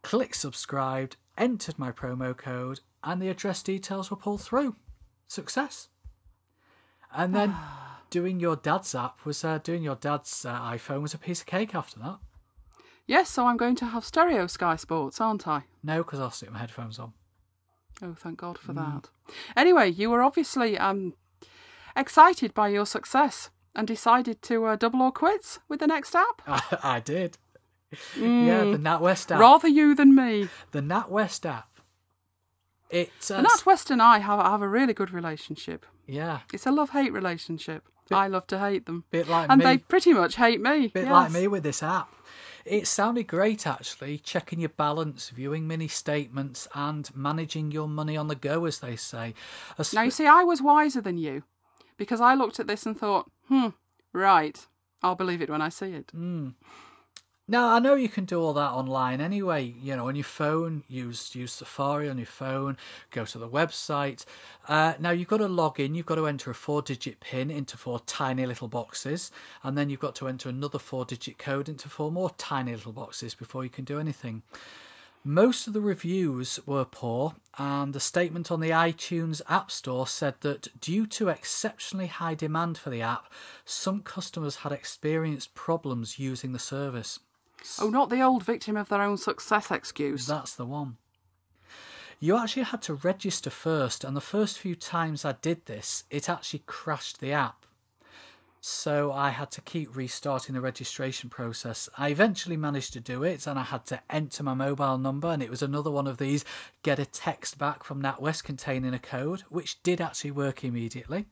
[0.02, 4.76] clicked subscribed, entered my promo code, and the address details were pulled through.
[5.28, 5.90] Success.
[7.16, 7.56] And then
[8.10, 11.48] doing your dad's app was uh, doing your dad's uh, iPhone was a piece of
[11.48, 12.18] cake after that.
[13.08, 15.66] Yes, so I'm going to have stereo Sky Sports, aren't I?
[15.84, 17.14] No, because I'll stick my headphones on.
[18.02, 18.76] Oh, thank God for mm.
[18.76, 19.10] that.
[19.56, 21.14] Anyway, you were obviously um,
[21.96, 26.42] excited by your success and decided to uh, double or quits with the next app.
[26.48, 27.38] I, I did.
[28.16, 28.46] Mm.
[28.46, 29.40] Yeah, the NatWest app.
[29.40, 30.50] Rather you than me.
[30.72, 31.70] The NatWest app.
[32.90, 35.86] It's uh, the NatWest and I have, have a really good relationship.
[36.08, 36.40] Yeah.
[36.54, 37.88] It's a love hate relationship.
[38.08, 39.06] Bit, I love to hate them.
[39.10, 39.54] Bit like me.
[39.54, 39.66] and me.
[39.66, 40.88] they pretty much hate me.
[40.88, 41.12] Bit yes.
[41.12, 42.14] like me with this app.
[42.66, 48.28] It sounded great actually, checking your balance, viewing mini statements, and managing your money on
[48.28, 49.36] the go, as they say.
[49.78, 51.44] Sp- now, you see, I was wiser than you
[51.98, 53.68] because I looked at this and thought, hmm,
[54.14, 54.66] right,
[55.04, 56.12] I'll believe it when I see it.
[56.16, 56.56] Mm.
[57.48, 59.76] Now I know you can do all that online anyway.
[59.80, 62.76] You know, on your phone, use use Safari on your phone.
[63.12, 64.26] Go to the website.
[64.68, 65.94] Uh, now you've got to log in.
[65.94, 69.32] You've got to enter a four-digit PIN into four tiny little boxes,
[69.62, 73.36] and then you've got to enter another four-digit code into four more tiny little boxes
[73.36, 74.42] before you can do anything.
[75.24, 80.36] Most of the reviews were poor, and the statement on the iTunes App Store said
[80.42, 83.32] that due to exceptionally high demand for the app,
[83.66, 87.20] some customers had experienced problems using the service.
[87.80, 90.28] Oh, not the old victim of their own success excuse.
[90.28, 90.98] That's the one.
[92.20, 96.30] You actually had to register first, and the first few times I did this, it
[96.30, 97.66] actually crashed the app.
[98.62, 101.88] So I had to keep restarting the registration process.
[102.00, 105.44] I eventually managed to do it, and I had to enter my mobile number, and
[105.44, 106.44] it was another one of these
[106.82, 111.28] get a text back from NatWest containing a code, which did actually work immediately.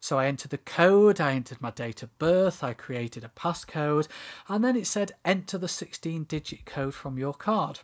[0.00, 4.06] So I entered the code, I entered my date of birth, I created a passcode,
[4.48, 7.80] and then it said enter the 16 digit code from your card.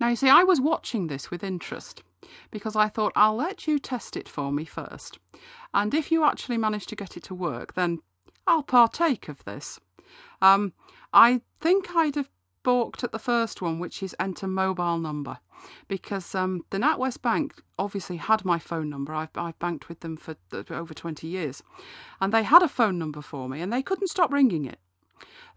[0.00, 2.02] Now, you see, I was watching this with interest
[2.50, 5.18] because I thought I'll let you test it for me first.
[5.72, 8.00] And if you actually manage to get it to work, then
[8.46, 9.78] I'll partake of this.
[10.40, 10.72] Um,
[11.12, 12.30] I think I'd have
[12.62, 15.38] balked at the first one, which is enter mobile number,
[15.88, 19.14] because um, the NatWest Bank obviously had my phone number.
[19.14, 20.36] I've, I've banked with them for
[20.70, 21.62] over 20 years.
[22.20, 24.78] And they had a phone number for me, and they couldn't stop ringing it.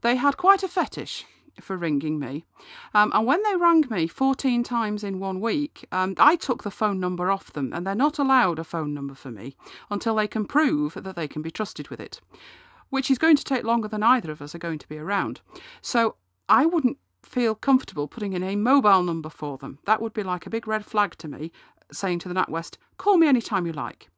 [0.01, 1.25] They had quite a fetish
[1.61, 2.45] for ringing me.
[2.93, 6.71] Um, and when they rang me 14 times in one week, um, I took the
[6.71, 9.55] phone number off them, and they're not allowed a phone number for me
[9.89, 12.19] until they can prove that they can be trusted with it,
[12.89, 15.41] which is going to take longer than either of us are going to be around.
[15.81, 16.15] So
[16.47, 19.79] I wouldn't feel comfortable putting in a mobile number for them.
[19.85, 21.51] That would be like a big red flag to me,
[21.91, 24.09] saying to the NatWest, call me anytime you like.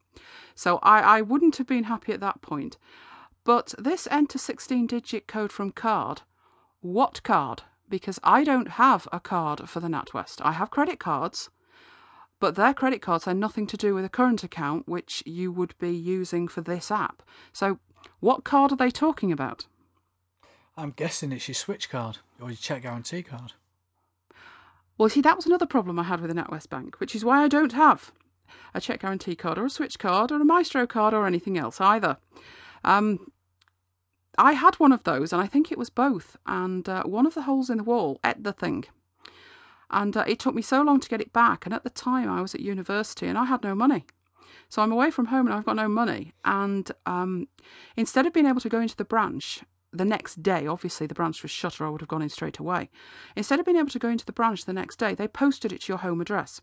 [0.54, 2.76] So I, I wouldn't have been happy at that point.
[3.44, 6.22] But this enter 16 digit code from card
[6.80, 7.62] what card?
[7.88, 10.40] Because I don't have a card for the NatWest.
[10.42, 11.50] I have credit cards,
[12.38, 15.76] but their credit cards have nothing to do with a current account which you would
[15.78, 17.22] be using for this app.
[17.52, 17.80] So,
[18.20, 19.66] what card are they talking about?
[20.78, 23.52] I'm guessing it's your switch card or your check guarantee card.
[24.96, 27.42] Well, see, that was another problem I had with the NatWest Bank, which is why
[27.42, 28.12] I don't have
[28.72, 31.80] a check guarantee card or a switch card or a Maestro card or anything else
[31.80, 32.18] either.
[32.84, 33.32] Um,
[34.38, 36.36] I had one of those, and I think it was both.
[36.46, 38.84] And uh, one of the holes in the wall ate the thing.
[39.90, 41.66] And uh, it took me so long to get it back.
[41.66, 44.06] And at the time, I was at university and I had no money.
[44.68, 46.34] So I'm away from home and I've got no money.
[46.44, 47.48] And um,
[47.96, 51.42] instead of being able to go into the branch the next day, obviously the branch
[51.42, 52.90] was shut or I would have gone in straight away.
[53.36, 55.82] Instead of being able to go into the branch the next day, they posted it
[55.82, 56.60] to your home address,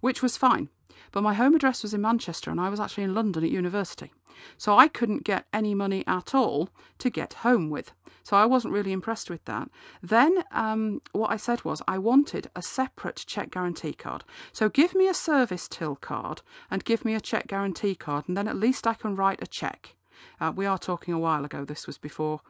[0.00, 0.68] which was fine.
[1.10, 4.12] But my home address was in Manchester and I was actually in London at university.
[4.56, 7.92] So I couldn't get any money at all to get home with.
[8.22, 9.68] So I wasn't really impressed with that.
[10.02, 14.24] Then um, what I said was I wanted a separate check guarantee card.
[14.52, 18.36] So give me a service till card and give me a check guarantee card, and
[18.36, 19.96] then at least I can write a check.
[20.40, 21.64] Uh, we are talking a while ago.
[21.64, 22.40] This was before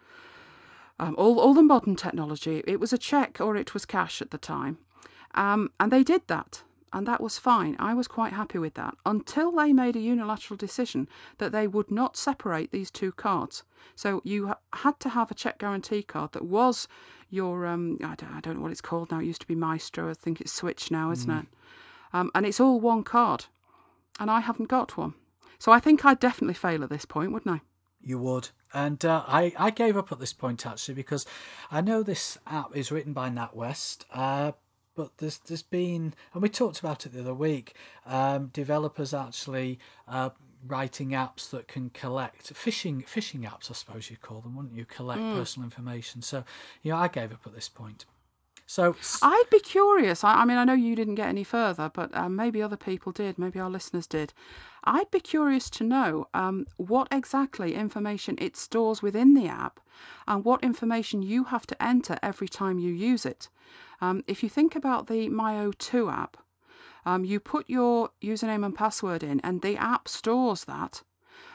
[0.98, 2.62] um, all all the modern technology.
[2.66, 4.78] It was a check or it was cash at the time,
[5.35, 7.76] um, and they did that and that was fine.
[7.78, 11.08] I was quite happy with that until they made a unilateral decision
[11.38, 13.62] that they would not separate these two cards.
[13.94, 16.88] So you had to have a check guarantee card that was
[17.30, 19.20] your um, I don't, I don't know what it's called now.
[19.20, 20.11] It used to be Maestro.
[20.11, 21.40] I think it's Switch now, isn't mm.
[21.40, 21.46] it?
[22.12, 23.46] Um, and it's all one card,
[24.20, 25.14] and I haven't got one.
[25.62, 27.61] So I think I'd definitely fail at this point, wouldn't I?
[28.01, 28.48] You would.
[28.75, 31.25] And uh, I, I gave up at this point actually because
[31.70, 34.53] I know this app is written by NatWest, uh,
[34.96, 39.79] but there's there's been and we talked about it the other week um, developers actually
[40.09, 40.31] uh,
[40.66, 44.85] writing apps that can collect phishing phishing apps I suppose you'd call them wouldn't you
[44.85, 45.35] collect mm.
[45.35, 46.44] personal information so
[46.83, 48.05] yeah I gave up at this point
[48.72, 50.24] so I'd be curious.
[50.24, 53.12] I, I mean I know you didn't get any further but uh, maybe other people
[53.12, 53.38] did.
[53.38, 54.32] Maybe our listeners did.
[54.85, 59.78] I'd be curious to know um, what exactly information it stores within the app
[60.26, 63.48] and what information you have to enter every time you use it.
[64.00, 66.38] Um, if you think about the MyO2 app,
[67.04, 71.02] um, you put your username and password in, and the app stores that.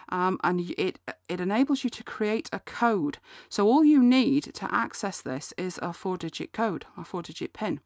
[0.09, 3.17] Um, and it it enables you to create a code.
[3.49, 7.79] So all you need to access this is a four-digit code, a four-digit PIN.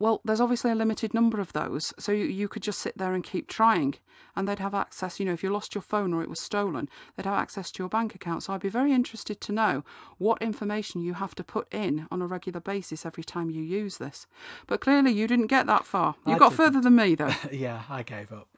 [0.00, 3.14] Well, there's obviously a limited number of those, so you, you could just sit there
[3.14, 3.96] and keep trying,
[4.36, 5.18] and they'd have access.
[5.18, 7.82] You know, if you lost your phone or it was stolen, they'd have access to
[7.82, 8.44] your bank account.
[8.44, 9.84] So I'd be very interested to know
[10.18, 13.96] what information you have to put in on a regular basis every time you use
[13.98, 14.28] this.
[14.68, 16.14] But clearly, you didn't get that far.
[16.24, 16.56] You I got didn't.
[16.58, 17.34] further than me, though.
[17.52, 18.48] yeah, I gave up.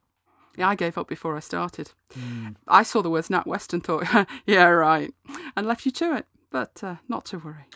[0.57, 1.93] Yeah, I gave up before I started.
[2.15, 2.57] Mm.
[2.67, 5.15] I saw the words NatWest and thought, yeah, right,
[5.57, 6.27] and left you to it.
[6.51, 7.67] But uh, not to worry.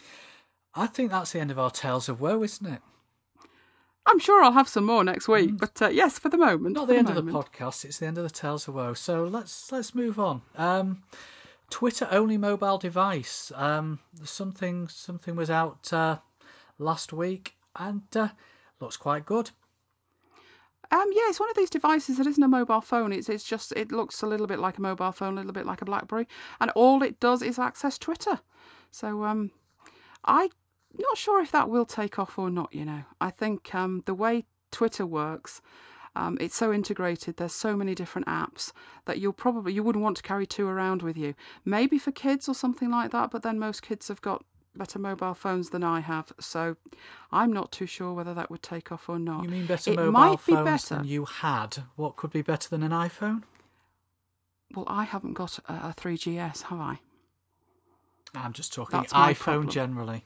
[0.74, 2.80] I think that's the end of our tales of woe, isn't it?
[4.06, 5.58] I'm sure I'll have some more next week, mm.
[5.58, 6.74] but uh, yes, for the moment.
[6.74, 8.92] Not the, end of the podcast; it's the end of the Tales of Woe.
[8.92, 10.42] So let's let's move on.
[10.56, 11.04] Um,
[11.70, 13.50] Twitter only mobile device.
[13.54, 16.18] Um, something something was out uh,
[16.78, 18.28] last week and uh,
[18.80, 19.50] looks quite good.
[20.90, 23.12] Um, yeah, it's one of these devices that isn't a mobile phone.
[23.12, 25.66] It's it's just it looks a little bit like a mobile phone, a little bit
[25.66, 26.28] like a BlackBerry,
[26.60, 28.40] and all it does is access Twitter.
[28.90, 29.50] So um,
[30.24, 30.50] I'm
[30.98, 33.04] not sure if that will take off or not, you know.
[33.20, 35.60] I think um, the way Twitter works,
[36.16, 37.36] um, it's so integrated.
[37.36, 38.72] There's so many different apps
[39.06, 41.34] that you'll probably you wouldn't want to carry two around with you.
[41.64, 44.44] Maybe for kids or something like that, but then most kids have got
[44.76, 46.76] better mobile phones than I have, so
[47.32, 49.44] I'm not too sure whether that would take off or not.
[49.44, 50.96] You mean better it mobile phones better.
[50.96, 51.78] than you had?
[51.96, 53.42] What could be better than an iPhone?
[54.74, 56.98] Well, I haven't got a, a 3GS, have I?
[58.34, 59.68] I'm just talking That's iPhone problem.
[59.68, 60.24] generally.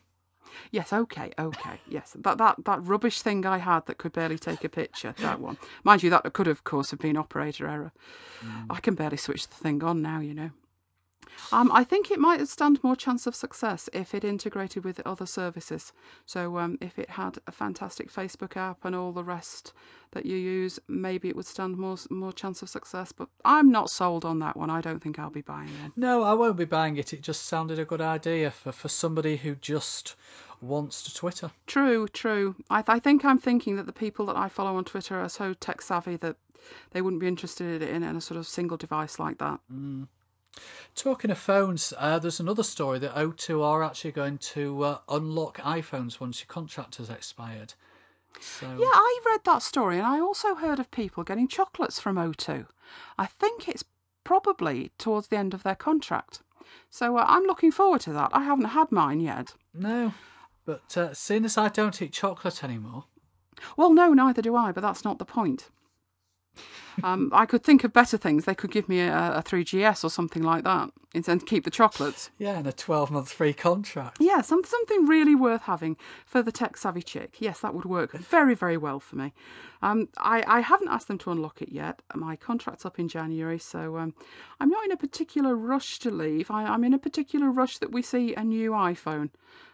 [0.70, 2.16] Yes, okay, okay, yes.
[2.18, 5.58] That that that rubbish thing I had that could barely take a picture, that one.
[5.84, 7.92] Mind you, that could of course have been operator error.
[8.40, 8.66] Mm.
[8.70, 10.50] I can barely switch the thing on now, you know.
[11.52, 15.26] Um, I think it might stand more chance of success if it integrated with other
[15.26, 15.92] services.
[16.26, 19.72] So um, if it had a fantastic Facebook app and all the rest
[20.12, 23.12] that you use, maybe it would stand more more chance of success.
[23.12, 24.70] But I'm not sold on that one.
[24.70, 25.92] I don't think I'll be buying it.
[25.96, 27.12] No, I won't be buying it.
[27.12, 30.14] It just sounded a good idea for, for somebody who just
[30.60, 31.50] wants to Twitter.
[31.66, 32.56] True, true.
[32.68, 35.28] I, th- I think I'm thinking that the people that I follow on Twitter are
[35.28, 36.36] so tech savvy that
[36.90, 39.60] they wouldn't be interested in, in a sort of single device like that.
[40.94, 45.58] Talking of phones, uh, there's another story that O2 are actually going to uh, unlock
[45.58, 47.74] iPhones once your contract has expired.
[48.40, 52.16] So Yeah, I read that story and I also heard of people getting chocolates from
[52.16, 52.66] O2.
[53.16, 53.84] I think it's
[54.24, 56.42] probably towards the end of their contract.
[56.90, 58.30] So uh, I'm looking forward to that.
[58.32, 59.54] I haven't had mine yet.
[59.72, 60.14] no,
[60.64, 63.04] but uh, seeing as I don't eat chocolate anymore,
[63.76, 65.70] Well, no, neither do I, but that's not the point.
[67.02, 68.44] Um, I could think of better things.
[68.44, 72.30] They could give me a, a 3GS or something like that and keep the chocolates.
[72.38, 74.18] yeah, and a 12 month free contract.
[74.20, 75.96] Yeah, some, something really worth having
[76.26, 77.36] for the tech savvy chick.
[77.40, 79.32] Yes, that would work very, very well for me.
[79.80, 82.02] Um, I, I haven't asked them to unlock it yet.
[82.14, 84.14] My contract's up in January, so um,
[84.60, 86.50] I'm not in a particular rush to leave.
[86.50, 89.30] I, I'm in a particular rush that we see a new iPhone.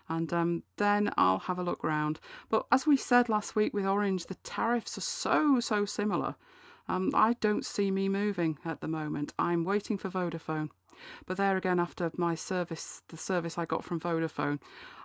[0.09, 2.21] And um, then I'll have a look round.
[2.51, 6.35] But as we said last week with Orange, the tariffs are so, so similar.
[6.89, 9.33] Um, I don't see me moving at the moment.
[9.39, 10.71] I'm waiting for Vodafone.
[11.27, 14.61] But there again, after my service, the service I got from Vodafone,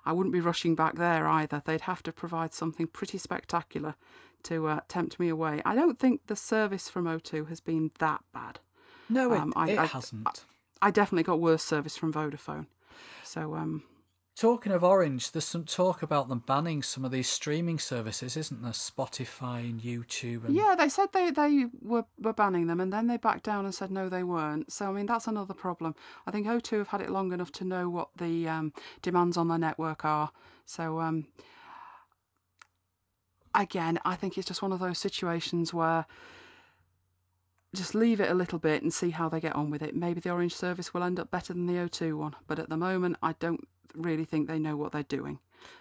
[0.05, 1.61] I wouldn't be rushing back there either.
[1.65, 3.95] They'd have to provide something pretty spectacular
[4.43, 5.61] to uh, tempt me away.
[5.65, 8.59] I don't think the service from O2 has been that bad.
[9.09, 10.45] No, it, Um, I- it I- hasn't.
[10.81, 12.67] I definitely got worse service from Vodafone.
[13.23, 13.83] So, um,
[14.39, 18.61] Talking of Orange, there's some talk about them banning some of these streaming services, isn't
[18.61, 18.71] there?
[18.71, 20.45] Spotify and YouTube.
[20.45, 20.55] And...
[20.55, 23.75] yeah, they said they, they were, were banning them and then they backed down and
[23.75, 24.71] said no, they weren't.
[24.71, 25.93] So, I mean, that's another problem.
[26.25, 28.71] I think O2 have had it long enough to know what the um,
[29.01, 30.31] demands on their network are.
[30.65, 31.27] So, um,
[33.53, 36.05] again, I think it's just one of those situations where
[37.75, 39.97] just leave it a little bit and see how they get on with it.
[39.97, 42.77] Maybe the Orange service will end up better than the O2 one, but at the
[42.77, 45.39] moment, I don't really think they know what they're doing.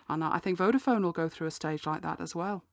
[0.09, 2.65] And I think Vodafone will go through a stage like that as well.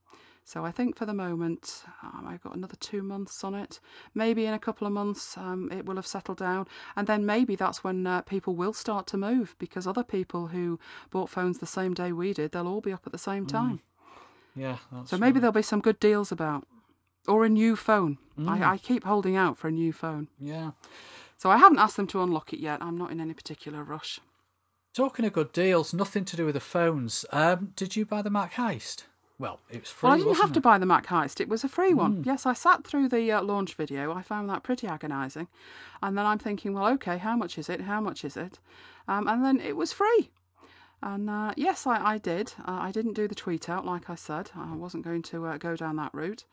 [0.47, 3.79] So I think for the moment, um, I've got another two months on it.
[4.13, 6.67] Maybe in a couple of months, um, it will have settled down.
[6.95, 10.79] And then maybe that's when uh, people will start to move because other people who
[11.09, 13.81] bought phones the same day we did, they'll all be up at the same time.
[14.55, 15.41] Yeah, that's So maybe right.
[15.41, 16.67] there'll be some good deals about.
[17.27, 18.19] Or a new phone.
[18.37, 20.27] I, I keep holding out for a new phone.
[20.39, 20.71] Yeah.
[21.37, 22.83] So I haven't asked them to unlock it yet.
[22.83, 24.19] I'm not in any particular rush.
[24.95, 27.25] Talking of good deals, nothing to do with the phones.
[27.33, 29.03] Um, did you buy the Mac Heist?
[29.37, 30.07] Well, it was free.
[30.07, 31.41] Well, I didn't have to buy the Mac Heist.
[31.41, 32.23] It was a free one.
[32.25, 34.13] Yes, I sat through the uh, launch video.
[34.13, 35.49] I found that pretty agonising.
[36.01, 37.81] And then I'm thinking, well, okay, how much is it?
[37.81, 38.59] How much is it?
[39.09, 40.31] Um, and then it was free.
[41.03, 42.53] And uh, yes, I, I did.
[42.65, 44.51] Uh, I didn't do the tweet out, like I said.
[44.55, 46.45] I wasn't going to uh, go down that route.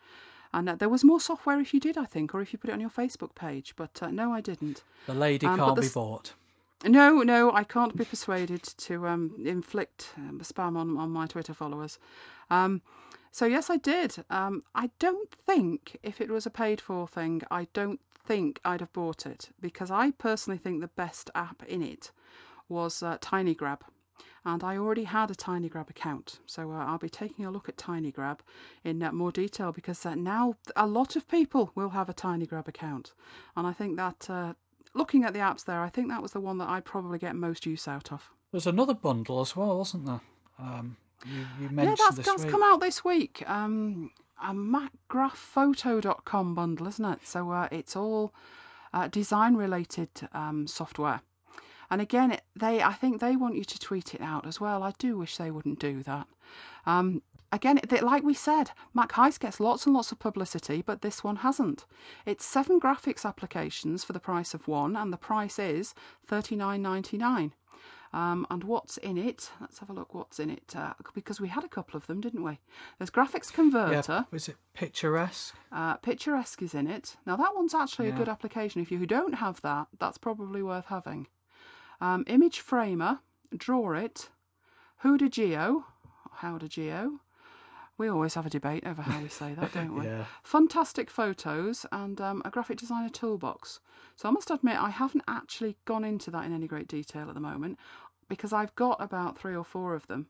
[0.53, 2.69] And uh, there was more software if you did, I think, or if you put
[2.69, 3.73] it on your Facebook page.
[3.77, 4.83] But uh, no, I didn't.
[5.05, 6.33] The lady Um, can't the be bought.
[6.85, 11.53] No, no, I can't be persuaded to um, inflict um, spam on, on my Twitter
[11.53, 11.97] followers.
[12.49, 12.81] Um,
[13.31, 14.17] so, yes, I did.
[14.29, 18.81] Um, I don't think if it was a paid for thing, I don't think I'd
[18.81, 22.11] have bought it because I personally think the best app in it
[22.67, 23.79] was uh, TinyGrab.
[24.45, 26.39] And I already had a TinyGrab account.
[26.45, 28.39] So, uh, I'll be taking a look at TinyGrab
[28.83, 32.67] in uh, more detail because uh, now a lot of people will have a TinyGrab
[32.67, 33.13] account.
[33.55, 34.29] And I think that.
[34.95, 37.35] Looking at the apps there, I think that was the one that I'd probably get
[37.35, 38.29] most use out of.
[38.51, 40.21] There's another bundle as well, wasn't there?
[40.59, 42.51] Um, you, you Yeah, mentioned that's, this that's week.
[42.51, 43.43] come out this week.
[43.49, 47.19] Um, a macgraphphoto.com bundle, isn't it?
[47.25, 48.33] So uh, it's all
[48.93, 51.21] uh, design related um, software.
[51.89, 54.83] And again, it, they I think they want you to tweet it out as well.
[54.83, 56.27] I do wish they wouldn't do that.
[56.85, 57.21] Um,
[57.53, 61.37] again, like we said, Mac Heist gets lots and lots of publicity, but this one
[61.37, 61.85] hasn't.
[62.25, 65.93] It's seven graphics applications for the price of one, and the price is
[66.25, 67.53] thirty nine ninety nine.
[68.11, 69.49] Um, and what's in it?
[69.59, 70.13] Let's have a look.
[70.13, 70.75] What's in it?
[70.75, 72.59] Uh, because we had a couple of them, didn't we?
[72.99, 74.03] There's graphics converter.
[74.07, 75.55] Yeah, was it picturesque?
[75.71, 77.15] Uh, Picturesque is in it.
[77.25, 78.81] Now that one's actually a good application.
[78.81, 81.25] If you don't have that, that's probably worth having.
[82.01, 83.19] Um, Image Framer,
[83.55, 84.29] Draw It,
[85.03, 85.83] HoudahGeo,
[86.41, 87.19] Howda Geo,
[87.97, 90.05] We always have a debate over how we say that, don't we?
[90.05, 90.25] Yeah.
[90.43, 93.79] Fantastic photos and um, a graphic designer toolbox.
[94.15, 97.35] So I must admit, I haven't actually gone into that in any great detail at
[97.35, 97.77] the moment
[98.29, 100.27] because I've got about three or four of them.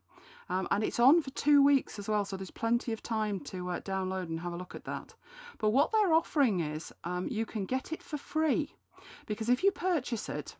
[0.49, 3.69] Um, and it's on for two weeks as well, so there's plenty of time to
[3.69, 5.15] uh, download and have a look at that.
[5.57, 8.75] But what they're offering is um, you can get it for free
[9.25, 10.55] because if you purchase it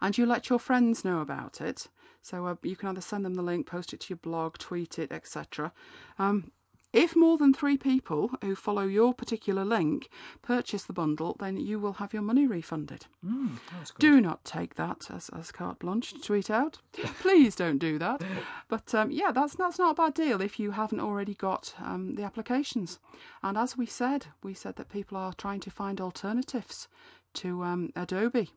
[0.00, 1.88] and you let your friends know about it,
[2.24, 4.98] so uh, you can either send them the link, post it to your blog, tweet
[4.98, 5.72] it, etc.
[6.18, 6.52] Um,
[6.94, 10.08] if more than three people who follow your particular link
[10.40, 13.06] purchase the bundle, then you will have your money refunded.
[13.26, 13.58] Mm.
[13.98, 16.78] Do not take that as, as carte blanche to tweet out.
[16.92, 18.22] Please don't do that.
[18.68, 22.14] But um, yeah, that's that's not a bad deal if you haven't already got um,
[22.14, 23.00] the applications.
[23.42, 26.88] And as we said, we said that people are trying to find alternatives
[27.34, 28.50] to um, Adobe.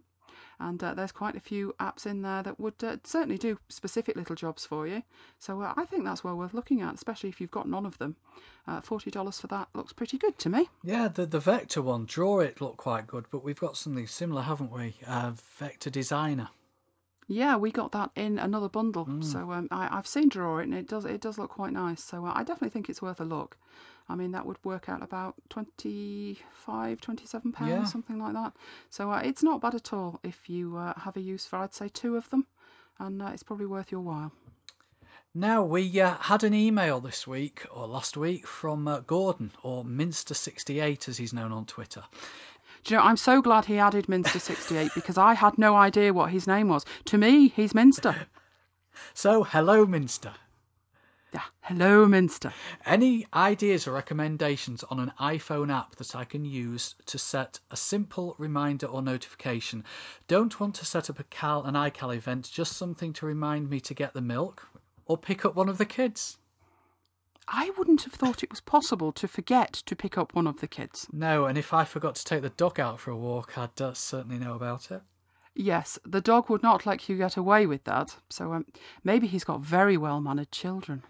[0.60, 4.16] And uh, there's quite a few apps in there that would uh, certainly do specific
[4.16, 5.03] little jobs for you.
[5.38, 7.97] So uh, I think that's well worth looking at, especially if you've got none of
[7.99, 8.16] them.
[8.68, 10.70] Uh, $40 for that looks pretty good to me.
[10.84, 14.41] Yeah, the the vector one, draw it looked quite good, but we've got something similar,
[14.41, 14.95] haven't we?
[15.05, 16.49] Uh, vector designer.
[17.30, 19.05] Yeah, we got that in another bundle.
[19.22, 22.01] So um, I, I've seen Draw It, and it does it does look quite nice.
[22.01, 23.58] So uh, I definitely think it's worth a look.
[24.10, 27.84] I mean, that would work out about 25, 27 pounds, Yeah.
[27.86, 28.53] something like that.
[28.89, 31.74] So uh, it's not bad at all if you uh, have a use for, I'd
[31.74, 32.47] say, two of them,
[32.99, 34.32] and uh, it's probably worth your while.
[35.36, 39.84] Now, we uh, had an email this week, or last week, from uh, Gordon, or
[39.84, 42.03] Minster68 as he's known on Twitter.
[42.84, 46.14] Do you know, I'm so glad he added Minster 68 because I had no idea
[46.14, 46.86] what his name was.
[47.05, 48.28] To me, he's Minster.
[49.14, 50.34] So, hello, Minster.
[51.34, 52.54] Yeah, hello, Minster.
[52.86, 57.76] Any ideas or recommendations on an iPhone app that I can use to set a
[57.76, 59.84] simple reminder or notification?
[60.28, 63.82] Don't want to set up a Cal an iCal event, just something to remind me
[63.82, 64.70] to get the milk
[65.06, 66.38] or pick up one of the kids.
[67.50, 70.68] I wouldn't have thought it was possible to forget to pick up one of the
[70.68, 71.08] kids.
[71.12, 73.94] No, and if I forgot to take the dog out for a walk, I'd uh,
[73.94, 75.02] certainly know about it.
[75.56, 78.18] Yes, the dog would not let you get away with that.
[78.30, 78.66] So um,
[79.04, 81.04] maybe he's got very well mannered children.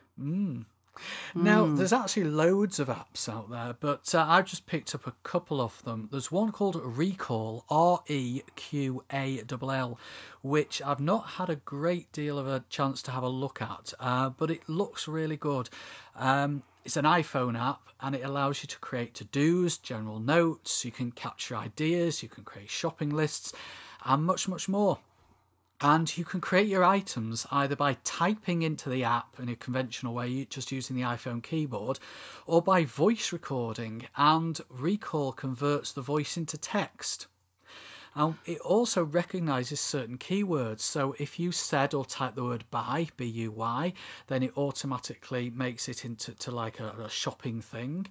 [1.35, 5.13] Now, there's actually loads of apps out there, but uh, I've just picked up a
[5.23, 6.09] couple of them.
[6.11, 9.99] There's one called ReQall, R E Q A L L,
[10.41, 13.93] which I've not had a great deal of a chance to have a look at,
[13.99, 15.69] uh, but it looks really good.
[16.15, 20.85] Um, it's an iPhone app and it allows you to create to dos, general notes,
[20.85, 23.53] you can capture ideas, you can create shopping lists,
[24.05, 24.99] and much, much more.
[25.79, 30.15] And you can create your items either by typing into the app in a conventional
[30.15, 31.99] way, just using the iPhone keyboard,
[32.47, 34.07] or by voice recording.
[34.15, 37.27] And ReQall converts the voice into text.
[38.15, 40.79] And it also recognizes certain keywords.
[40.79, 43.93] So if you said or type the word buy, B U Y,
[44.25, 48.07] then it automatically makes it into to like a, a shopping thing.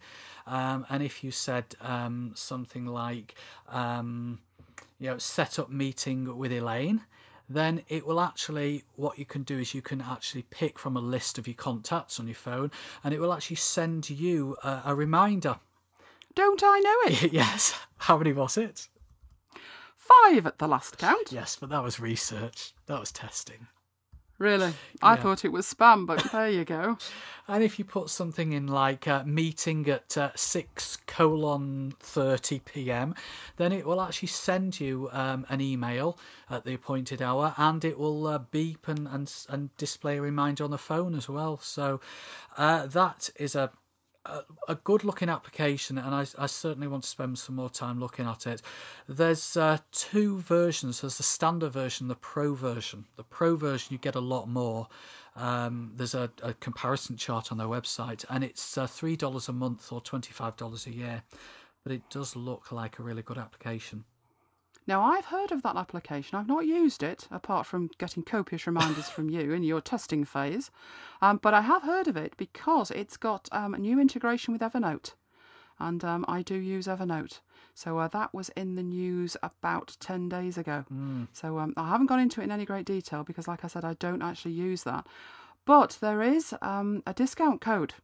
[0.46, 3.34] Um, and if you said um, something like,
[3.68, 4.38] um,
[5.00, 7.00] you know, set up meeting with Elaine,
[7.48, 11.00] then it will actually, what you can do is you can actually pick from a
[11.00, 12.70] list of your contacts on your phone
[13.04, 15.58] and it will actually send you a, a reminder.
[16.34, 17.32] Don't I know it?
[17.32, 17.78] yes.
[17.98, 18.88] How many was it?
[19.96, 21.32] Five at the last count.
[21.32, 22.72] Yes, but that was research.
[22.86, 23.66] That was testing.
[24.38, 24.74] Really?
[25.02, 25.22] I Yeah.
[25.22, 26.98] thought it was spam, but there you go.
[27.48, 33.14] And if you put something in like uh, meeting at uh, 6 colon 30 p.m.,
[33.56, 36.18] then it will actually send you um, an email
[36.50, 40.64] at the appointed hour and it will uh, beep and, and, and display a reminder
[40.64, 41.58] on the phone as well.
[41.58, 42.00] So
[42.56, 43.70] uh, that is a
[44.68, 48.26] a, good looking application, and I, I certainly want to spend some more time looking
[48.26, 48.62] at it.
[49.08, 51.00] There's uh, two versions.
[51.00, 53.06] There's the standard version, the pro version.
[53.16, 54.88] The pro version you get a lot more.
[55.36, 59.52] Um, there's a, a comparison chart on their website, and it's uh, three dollars a
[59.52, 61.22] month or twenty five dollars a year.
[61.82, 64.04] But it does look like a really good application.
[64.86, 66.38] Now, I've heard of that application.
[66.38, 70.70] I've not used it, apart from getting copious reminders from you in your testing phase.
[71.20, 74.62] Um, but I have heard of it because it's got um, a new integration with
[74.62, 75.14] Evernote.
[75.80, 77.40] And um, I do use Evernote.
[77.74, 80.84] So uh, that was in the news about 10 days ago.
[81.32, 83.84] So um, I haven't gone into it in any great detail because, like I said,
[83.84, 85.06] I don't actually use that.
[85.66, 87.94] But there is um, a discount code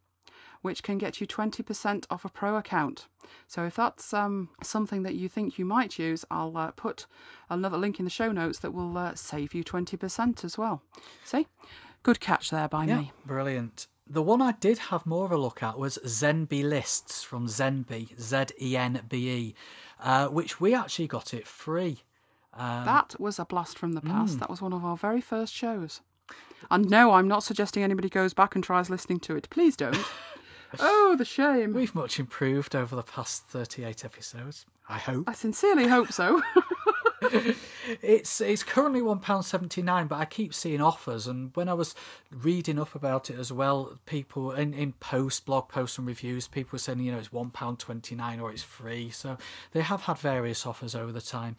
[0.62, 3.06] which can get you 20% off a pro account.
[3.46, 7.06] So if that's um, something that you think you might use, I'll uh, put
[7.50, 10.82] another link in the show notes that will uh, save you 20% as well.
[11.24, 11.46] See?
[12.02, 13.12] Good catch there by me.
[13.26, 13.86] brilliant.
[14.08, 18.18] The one I did have more of a look at was Zenbe Lists from Zenbe,
[18.18, 19.54] Z E N B E,
[20.02, 22.02] uh, which we actually got it free.
[22.58, 24.38] That was a blast from the past.
[24.40, 26.00] That was one of our very first shows.
[26.70, 29.48] And no, I'm not suggesting anybody goes back and tries listening to it.
[29.50, 29.96] Please don't.
[30.80, 31.72] oh, the shame.
[31.72, 34.66] We've much improved over the past 38 episodes.
[34.88, 35.28] I hope.
[35.28, 36.42] I sincerely hope so.
[38.02, 41.26] it's it's currently one pound seventy nine, but I keep seeing offers.
[41.26, 41.94] And when I was
[42.30, 46.70] reading up about it as well, people in in post blog posts and reviews, people
[46.72, 49.10] were saying you know it's one pound twenty nine or it's free.
[49.10, 49.38] So
[49.72, 51.56] they have had various offers over the time.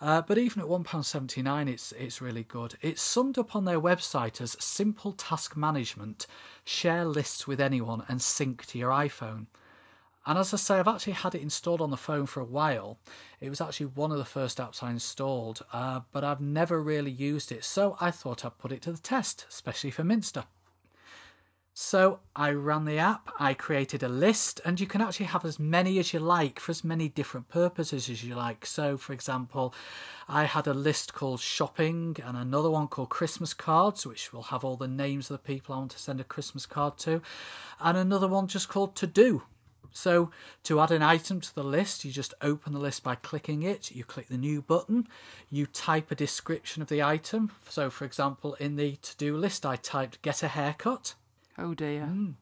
[0.00, 2.74] Uh, but even at one pound seventy nine, it's it's really good.
[2.82, 6.26] It's summed up on their website as simple task management,
[6.64, 9.46] share lists with anyone, and sync to your iPhone.
[10.26, 12.98] And as I say, I've actually had it installed on the phone for a while.
[13.40, 17.12] It was actually one of the first apps I installed, uh, but I've never really
[17.12, 20.44] used it, so I thought I'd put it to the test, especially for Minster.
[21.78, 25.58] So I ran the app, I created a list, and you can actually have as
[25.58, 28.64] many as you like for as many different purposes as you like.
[28.64, 29.74] So, for example,
[30.26, 34.64] I had a list called shopping and another one called Christmas cards, which will have
[34.64, 37.20] all the names of the people I want to send a Christmas card to,
[37.78, 39.42] and another one just called to do,
[39.92, 40.30] so
[40.62, 43.90] to add an item to the list, you just open the list by clicking it.
[43.90, 45.08] You click the new button.
[45.50, 47.52] You type a description of the item.
[47.68, 51.14] So for example, in the to-do list, I typed get a haircut.
[51.58, 52.02] Oh dear.
[52.02, 52.34] Mm.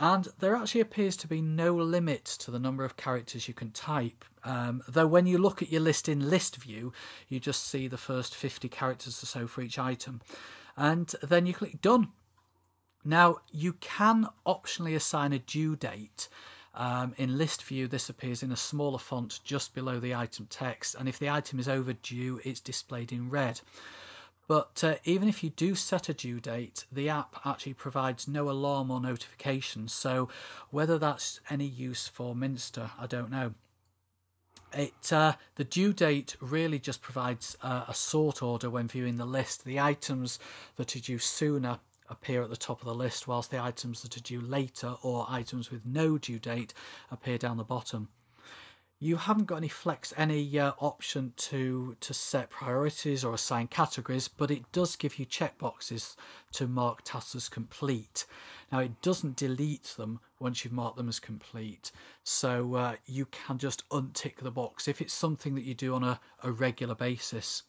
[0.00, 3.72] And there actually appears to be no limit to the number of characters you can
[3.72, 4.24] type.
[4.44, 6.92] Um, though when you look at your list in list view,
[7.28, 10.20] you just see the first 50 characters or so for each item.
[10.76, 12.12] And then you click done
[13.04, 16.28] now, you can optionally assign a due date.
[16.74, 20.94] Um, in list view, this appears in a smaller font just below the item text,
[20.94, 23.60] and if the item is overdue, it's displayed in red.
[24.48, 28.48] But uh, even if you do set a due date, the app actually provides no
[28.50, 29.88] alarm or notification.
[29.88, 30.30] So
[30.70, 33.52] whether that's any use for Minster, I don't know.
[34.72, 39.24] It uh, the due date really just provides uh, a sort order when viewing the
[39.24, 39.64] list.
[39.64, 40.38] The items
[40.76, 41.78] that are due sooner
[42.08, 45.26] appear at the top of the list, whilst the items that are due later or
[45.28, 46.72] items with no due date
[47.10, 48.08] appear down the bottom.
[49.00, 54.26] You haven't got any flex, any uh, option to to set priorities or assign categories,
[54.26, 56.16] but it does give you checkboxes
[56.54, 58.26] to mark tasks as complete.
[58.72, 61.92] Now it doesn't delete them once you've marked them as complete,
[62.24, 66.02] so uh, you can just untick the box if it's something that you do on
[66.02, 67.62] a, a regular basis.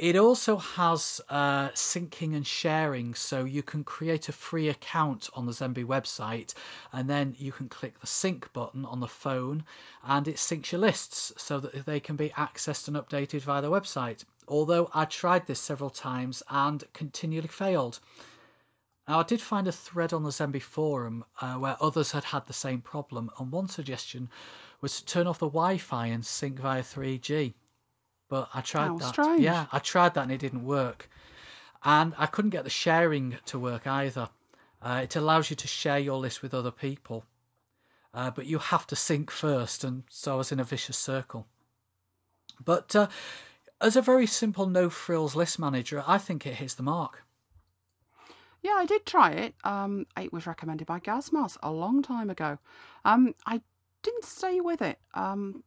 [0.00, 5.44] It also has uh, syncing and sharing, so you can create a free account on
[5.44, 6.54] the Zenbe website,
[6.90, 9.62] and then you can click the sync button on the phone,
[10.02, 13.70] and it syncs your lists so that they can be accessed and updated via the
[13.70, 14.24] website.
[14.48, 18.00] Although I tried this several times and continually failed.
[19.06, 22.46] Now, I did find a thread on the Zenbe forum uh, where others had had
[22.46, 24.30] the same problem, and one suggestion
[24.80, 27.52] was to turn off the Wi Fi and sync via 3G.
[28.30, 29.14] But I tried How that.
[29.14, 29.42] strange.
[29.42, 31.10] Yeah, I tried that and it didn't work.
[31.84, 34.30] And I couldn't get the sharing to work either.
[34.80, 37.24] Uh, it allows you to share your list with other people,
[38.14, 41.46] uh, but you have to sync first, and so I was in a vicious circle.
[42.64, 43.08] But uh,
[43.80, 47.24] as a very simple no frills list manager, I think it hits the mark.
[48.62, 49.54] Yeah, I did try it.
[49.64, 52.58] Um, it was recommended by Gazmas a long time ago.
[53.04, 53.60] Um, I
[54.02, 54.98] didn't stay with it.
[55.14, 55.62] Um,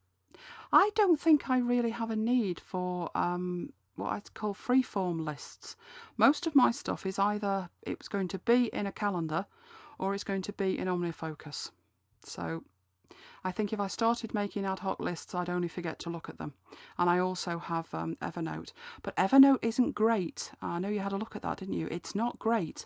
[0.72, 5.76] I don't think I really have a need for um, what I'd call freeform lists.
[6.18, 9.46] Most of my stuff is either it's going to be in a calendar
[10.00, 11.72] or it's going to be in OmniFocus.
[12.24, 12.64] So
[13.44, 16.38] I think if I started making ad hoc lists, I'd only forget to look at
[16.38, 16.54] them.
[16.98, 18.72] And I also have um, Evernote.
[19.02, 20.52] But Evernote isn't great.
[20.62, 21.88] I know you had a look at that, didn't you?
[21.92, 22.86] It's not great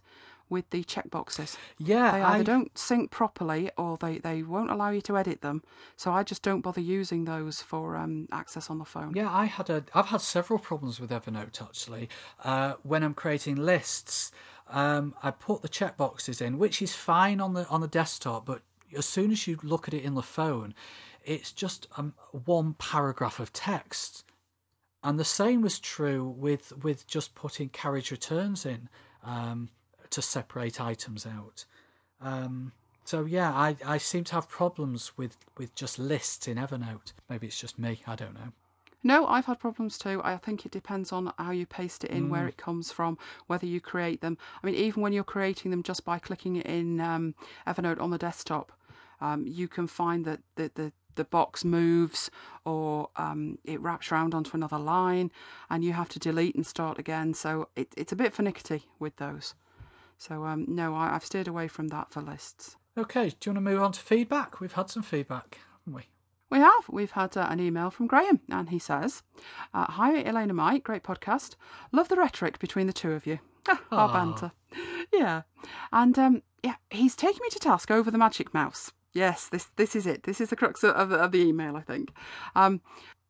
[0.49, 1.57] with the checkboxes.
[1.77, 5.41] Yeah, They either I, don't sync properly or they, they won't allow you to edit
[5.41, 5.63] them.
[5.95, 9.13] So I just don't bother using those for um, access on the phone.
[9.15, 9.83] Yeah, I had a.
[9.93, 12.09] I've had several problems with Evernote actually.
[12.43, 14.31] Uh, when I'm creating lists,
[14.69, 18.61] um, I put the checkboxes in, which is fine on the on the desktop, but
[18.95, 20.73] as soon as you look at it in the phone,
[21.23, 24.23] it's just um, one paragraph of text.
[25.03, 28.89] And the same was true with with just putting carriage returns in
[29.23, 29.69] um,
[30.11, 31.65] to separate items out.
[32.21, 32.71] Um,
[33.05, 37.13] so yeah, I, I seem to have problems with, with just lists in Evernote.
[37.29, 38.01] Maybe it's just me.
[38.05, 38.51] I don't know.
[39.03, 40.19] No, I've had problems too.
[40.23, 43.65] I think it depends on how you paste it in, where it comes from, whether
[43.65, 44.37] you create them.
[44.61, 47.35] I mean, even when you're creating them just by clicking it in um,
[47.65, 48.73] Evernote on the desktop,
[49.21, 52.29] um, you can find that the, the, the box moves
[52.65, 55.31] or um, it wraps around onto another line
[55.69, 57.33] and you have to delete and start again.
[57.33, 59.53] So it, it's a bit finicky with those.
[60.18, 62.76] So, um, no, I, I've steered away from that for lists.
[62.97, 64.59] Okay, do you want to move on to feedback?
[64.59, 66.03] We've had some feedback, haven't we?
[66.49, 66.89] We have.
[66.89, 69.22] We've had uh, an email from Graham, and he says,
[69.74, 71.55] uh, Hi, Elaine and Mike, great podcast.
[71.91, 73.39] Love the rhetoric between the two of you.
[73.91, 74.51] Our banter.
[75.13, 75.41] Yeah.
[75.91, 78.91] And um, yeah, he's taking me to task over the Magic Mouse.
[79.13, 80.24] Yes, this this is it.
[80.24, 82.11] This is the crux of, of, the- of the email, I think.
[82.55, 82.82] Um,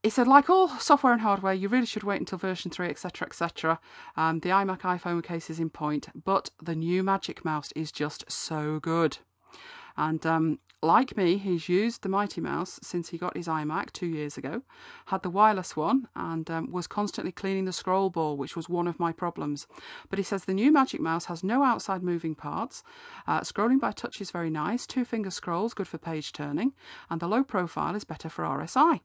[0.04, 3.28] he said, like all software and hardware, you really should wait until version 3, etc.,
[3.28, 3.80] etc.
[4.16, 8.32] Um, the iMac iPhone case is in point, but the new Magic Mouse is just
[8.32, 9.18] so good.
[9.98, 14.06] And um, like me, he's used the Mighty Mouse since he got his iMac two
[14.06, 14.62] years ago,
[15.08, 18.88] had the wireless one, and um, was constantly cleaning the scroll ball, which was one
[18.88, 19.66] of my problems.
[20.12, 22.84] But he says the new Magic Mouse has no outside moving parts.
[23.26, 26.74] Uh, scrolling by touch is very nice, two finger scrolls, good for page turning,
[27.10, 29.02] and the low profile is better for RSI.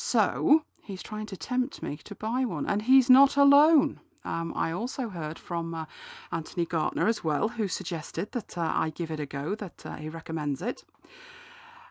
[0.00, 3.98] So he's trying to tempt me to buy one, and he's not alone.
[4.24, 5.86] Um, I also heard from uh,
[6.30, 9.96] Anthony Gartner as well, who suggested that uh, I give it a go, that uh,
[9.96, 10.84] he recommends it.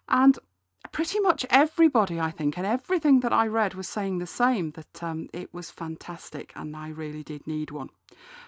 [0.08, 0.40] And
[0.94, 5.04] pretty much everybody, I think, and everything that I read was saying the same that
[5.04, 7.90] um, it was fantastic and I really did need one.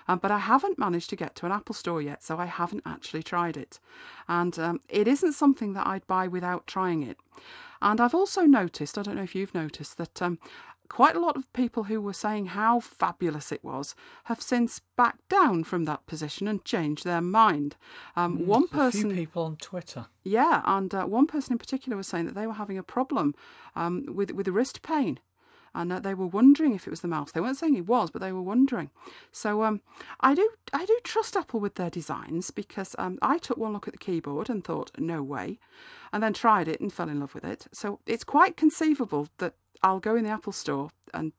[0.08, 2.84] Um, but I haven't managed to get to an Apple store yet, so I haven't
[2.86, 3.80] actually tried it.
[4.28, 7.18] And um, it isn't something that I'd buy without trying it.
[7.82, 10.40] And I've also noticed, I don't know if you've noticed, that um,
[10.90, 15.30] quite a lot of people who were saying how fabulous it was have since backed
[15.30, 17.76] down from that position and changed their mind.
[18.16, 19.16] Um, one A few person.
[19.16, 20.08] people on Twitter.
[20.24, 23.36] Yeah, and uh, one person in particular was saying that they were having a problem
[23.76, 25.20] um, with with wrist pain,
[25.74, 27.32] and they were wondering if it was the mouse.
[27.32, 28.90] They weren't saying it was, but they were wondering.
[29.32, 29.82] So um,
[30.20, 33.88] I do I do trust Apple with their designs because um, I took one look
[33.88, 35.60] at the keyboard and thought no way,
[36.12, 37.68] and then tried it and fell in love with it.
[37.72, 41.32] So it's quite conceivable that I'll go in the Apple store and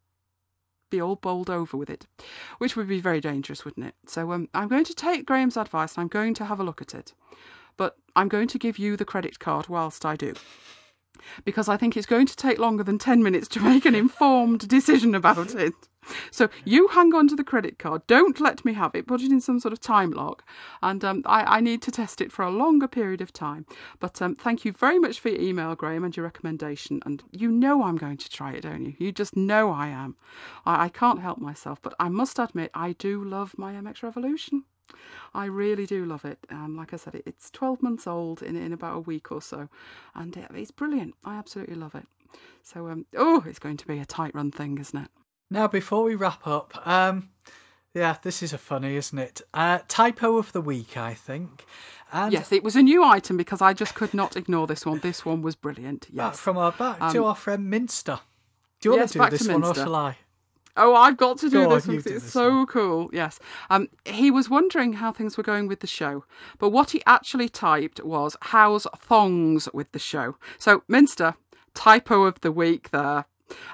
[0.91, 2.07] be all bowled over with it,
[2.59, 3.95] which would be very dangerous, wouldn't it?
[4.07, 6.83] So um, I'm going to take Graham's advice and I'm going to have a look
[6.83, 7.14] at it.
[7.76, 10.35] But I'm going to give you the credit card whilst I do.
[11.45, 14.68] Because I think it's going to take longer than 10 minutes to make an informed
[14.68, 15.75] decision about it.
[16.31, 18.07] So you hang on to the credit card.
[18.07, 19.07] Don't let me have it.
[19.07, 20.45] Put it in some sort of time lock.
[20.83, 23.66] And um, I, I need to test it for a longer period of time.
[23.99, 27.01] But um, thank you very much for your email, Graham, and your recommendation.
[27.05, 28.95] And you know I'm going to try it, don't you?
[28.99, 30.16] You just know I am.
[30.64, 31.81] I, I can't help myself.
[31.83, 34.64] But I must admit, I do love my MX Revolution.
[35.34, 36.38] I really do love it.
[36.51, 39.43] Um, like I said, it, it's 12 months old in, in about a week or
[39.43, 39.68] so,
[40.14, 41.14] and it, it's brilliant.
[41.24, 42.07] I absolutely love it.
[42.62, 45.11] So, um, oh, it's going to be a tight run thing, isn't it?
[45.51, 47.30] Now, before we wrap up, um,
[47.95, 49.41] yeah, this is a funny, isn't it?
[49.53, 51.64] Uh, typo of the week, I think.
[52.12, 55.01] And Yes, it was a new item because I just could not ignore this one.
[55.01, 56.03] This one was brilliant.
[56.14, 56.41] back Yes.
[56.41, 58.20] from our back to our friend Minster.
[58.80, 60.16] Do you want yes, to do back this one or shall I?
[60.77, 61.97] Oh, I've got to do Go this one.
[61.97, 63.11] you 'cause do It's this so cool.
[63.12, 63.39] Yes.
[63.71, 66.25] Um, he was wondering how things were going with the show,
[66.59, 71.35] but what he actually typed was "How's thongs with the show?" So Minster,
[71.75, 73.25] typo of the week there.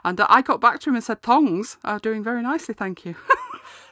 [0.05, 3.05] And uh, I got back to him and said, "Thongs are doing very nicely, thank
[3.05, 3.15] you."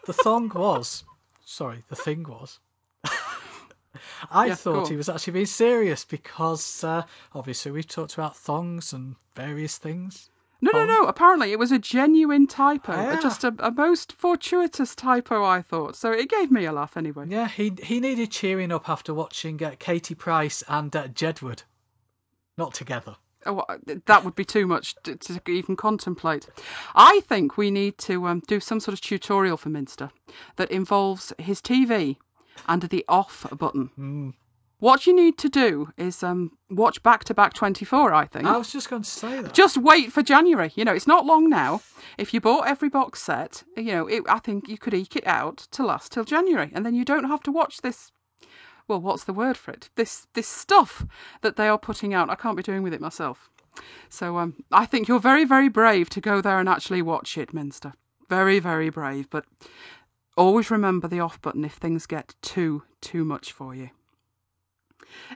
[0.06, 1.04] The thong was.
[1.46, 2.60] Sorry, the thing was.
[4.30, 4.90] I Yeah, thought on.
[4.90, 10.30] he was actually being serious because uh, obviously we've talked about thongs and various things.
[10.60, 11.04] No, no, no.
[11.06, 13.20] Apparently, it was a genuine typo, Yeah.
[13.20, 15.44] just a, a most fortuitous typo.
[15.44, 16.10] I thought so.
[16.10, 17.26] It gave me a laugh anyway.
[17.28, 21.64] Yeah, he he needed cheering up after watching uh, Katie Price and uh, Jedward.
[22.56, 23.16] Not together.
[23.46, 23.76] Oh, uh,
[24.06, 26.48] that would be too much to, to even contemplate.
[26.94, 30.10] I think we need to um, do some sort of tutorial for Minster
[30.56, 32.16] that involves his TV
[32.66, 34.32] and the off button.
[34.84, 38.44] What you need to do is um, watch back to back 24, I think.
[38.44, 39.54] I was just going to say that.
[39.54, 40.72] Just wait for January.
[40.74, 41.80] You know, it's not long now.
[42.18, 45.26] If you bought every box set, you know, it, I think you could eke it
[45.26, 48.12] out to last till January, and then you don't have to watch this.
[48.86, 49.88] Well, what's the word for it?
[49.94, 51.06] This this stuff
[51.40, 52.28] that they are putting out.
[52.28, 53.48] I can't be doing with it myself.
[54.10, 57.54] So um, I think you're very very brave to go there and actually watch it,
[57.54, 57.94] Minster.
[58.28, 59.46] Very very brave, but
[60.36, 63.88] always remember the off button if things get too too much for you.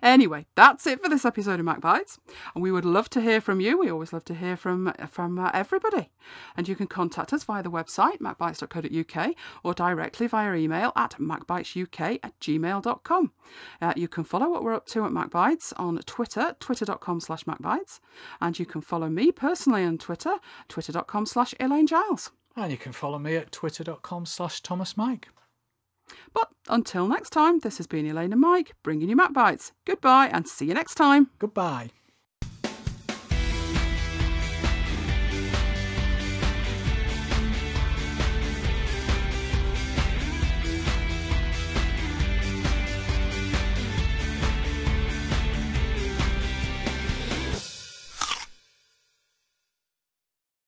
[0.02, 2.18] Anyway, that's it for this episode of Mac Bites,
[2.54, 3.78] and we would love to hear from you.
[3.78, 6.10] We always love to hear from from uh, everybody,
[6.56, 12.18] and you can contact us via the website macbites.co.uk or directly via email at macbitesuk
[12.22, 13.32] at gmail.com.
[13.80, 18.00] Uh, you can follow what we're up to at MacBites on Twitter, twitter.com slash macbites,
[18.40, 20.36] and you can follow me personally on Twitter,
[20.68, 22.30] twitter.com slash Elaine Giles.
[22.56, 25.28] And you can follow me at twitter.com slash Thomas Mike.
[26.32, 29.72] But until next time, this has been Elaine and Mike bringing you Mac Bites.
[29.84, 31.30] Goodbye and see you next time.
[31.38, 31.90] Goodbye.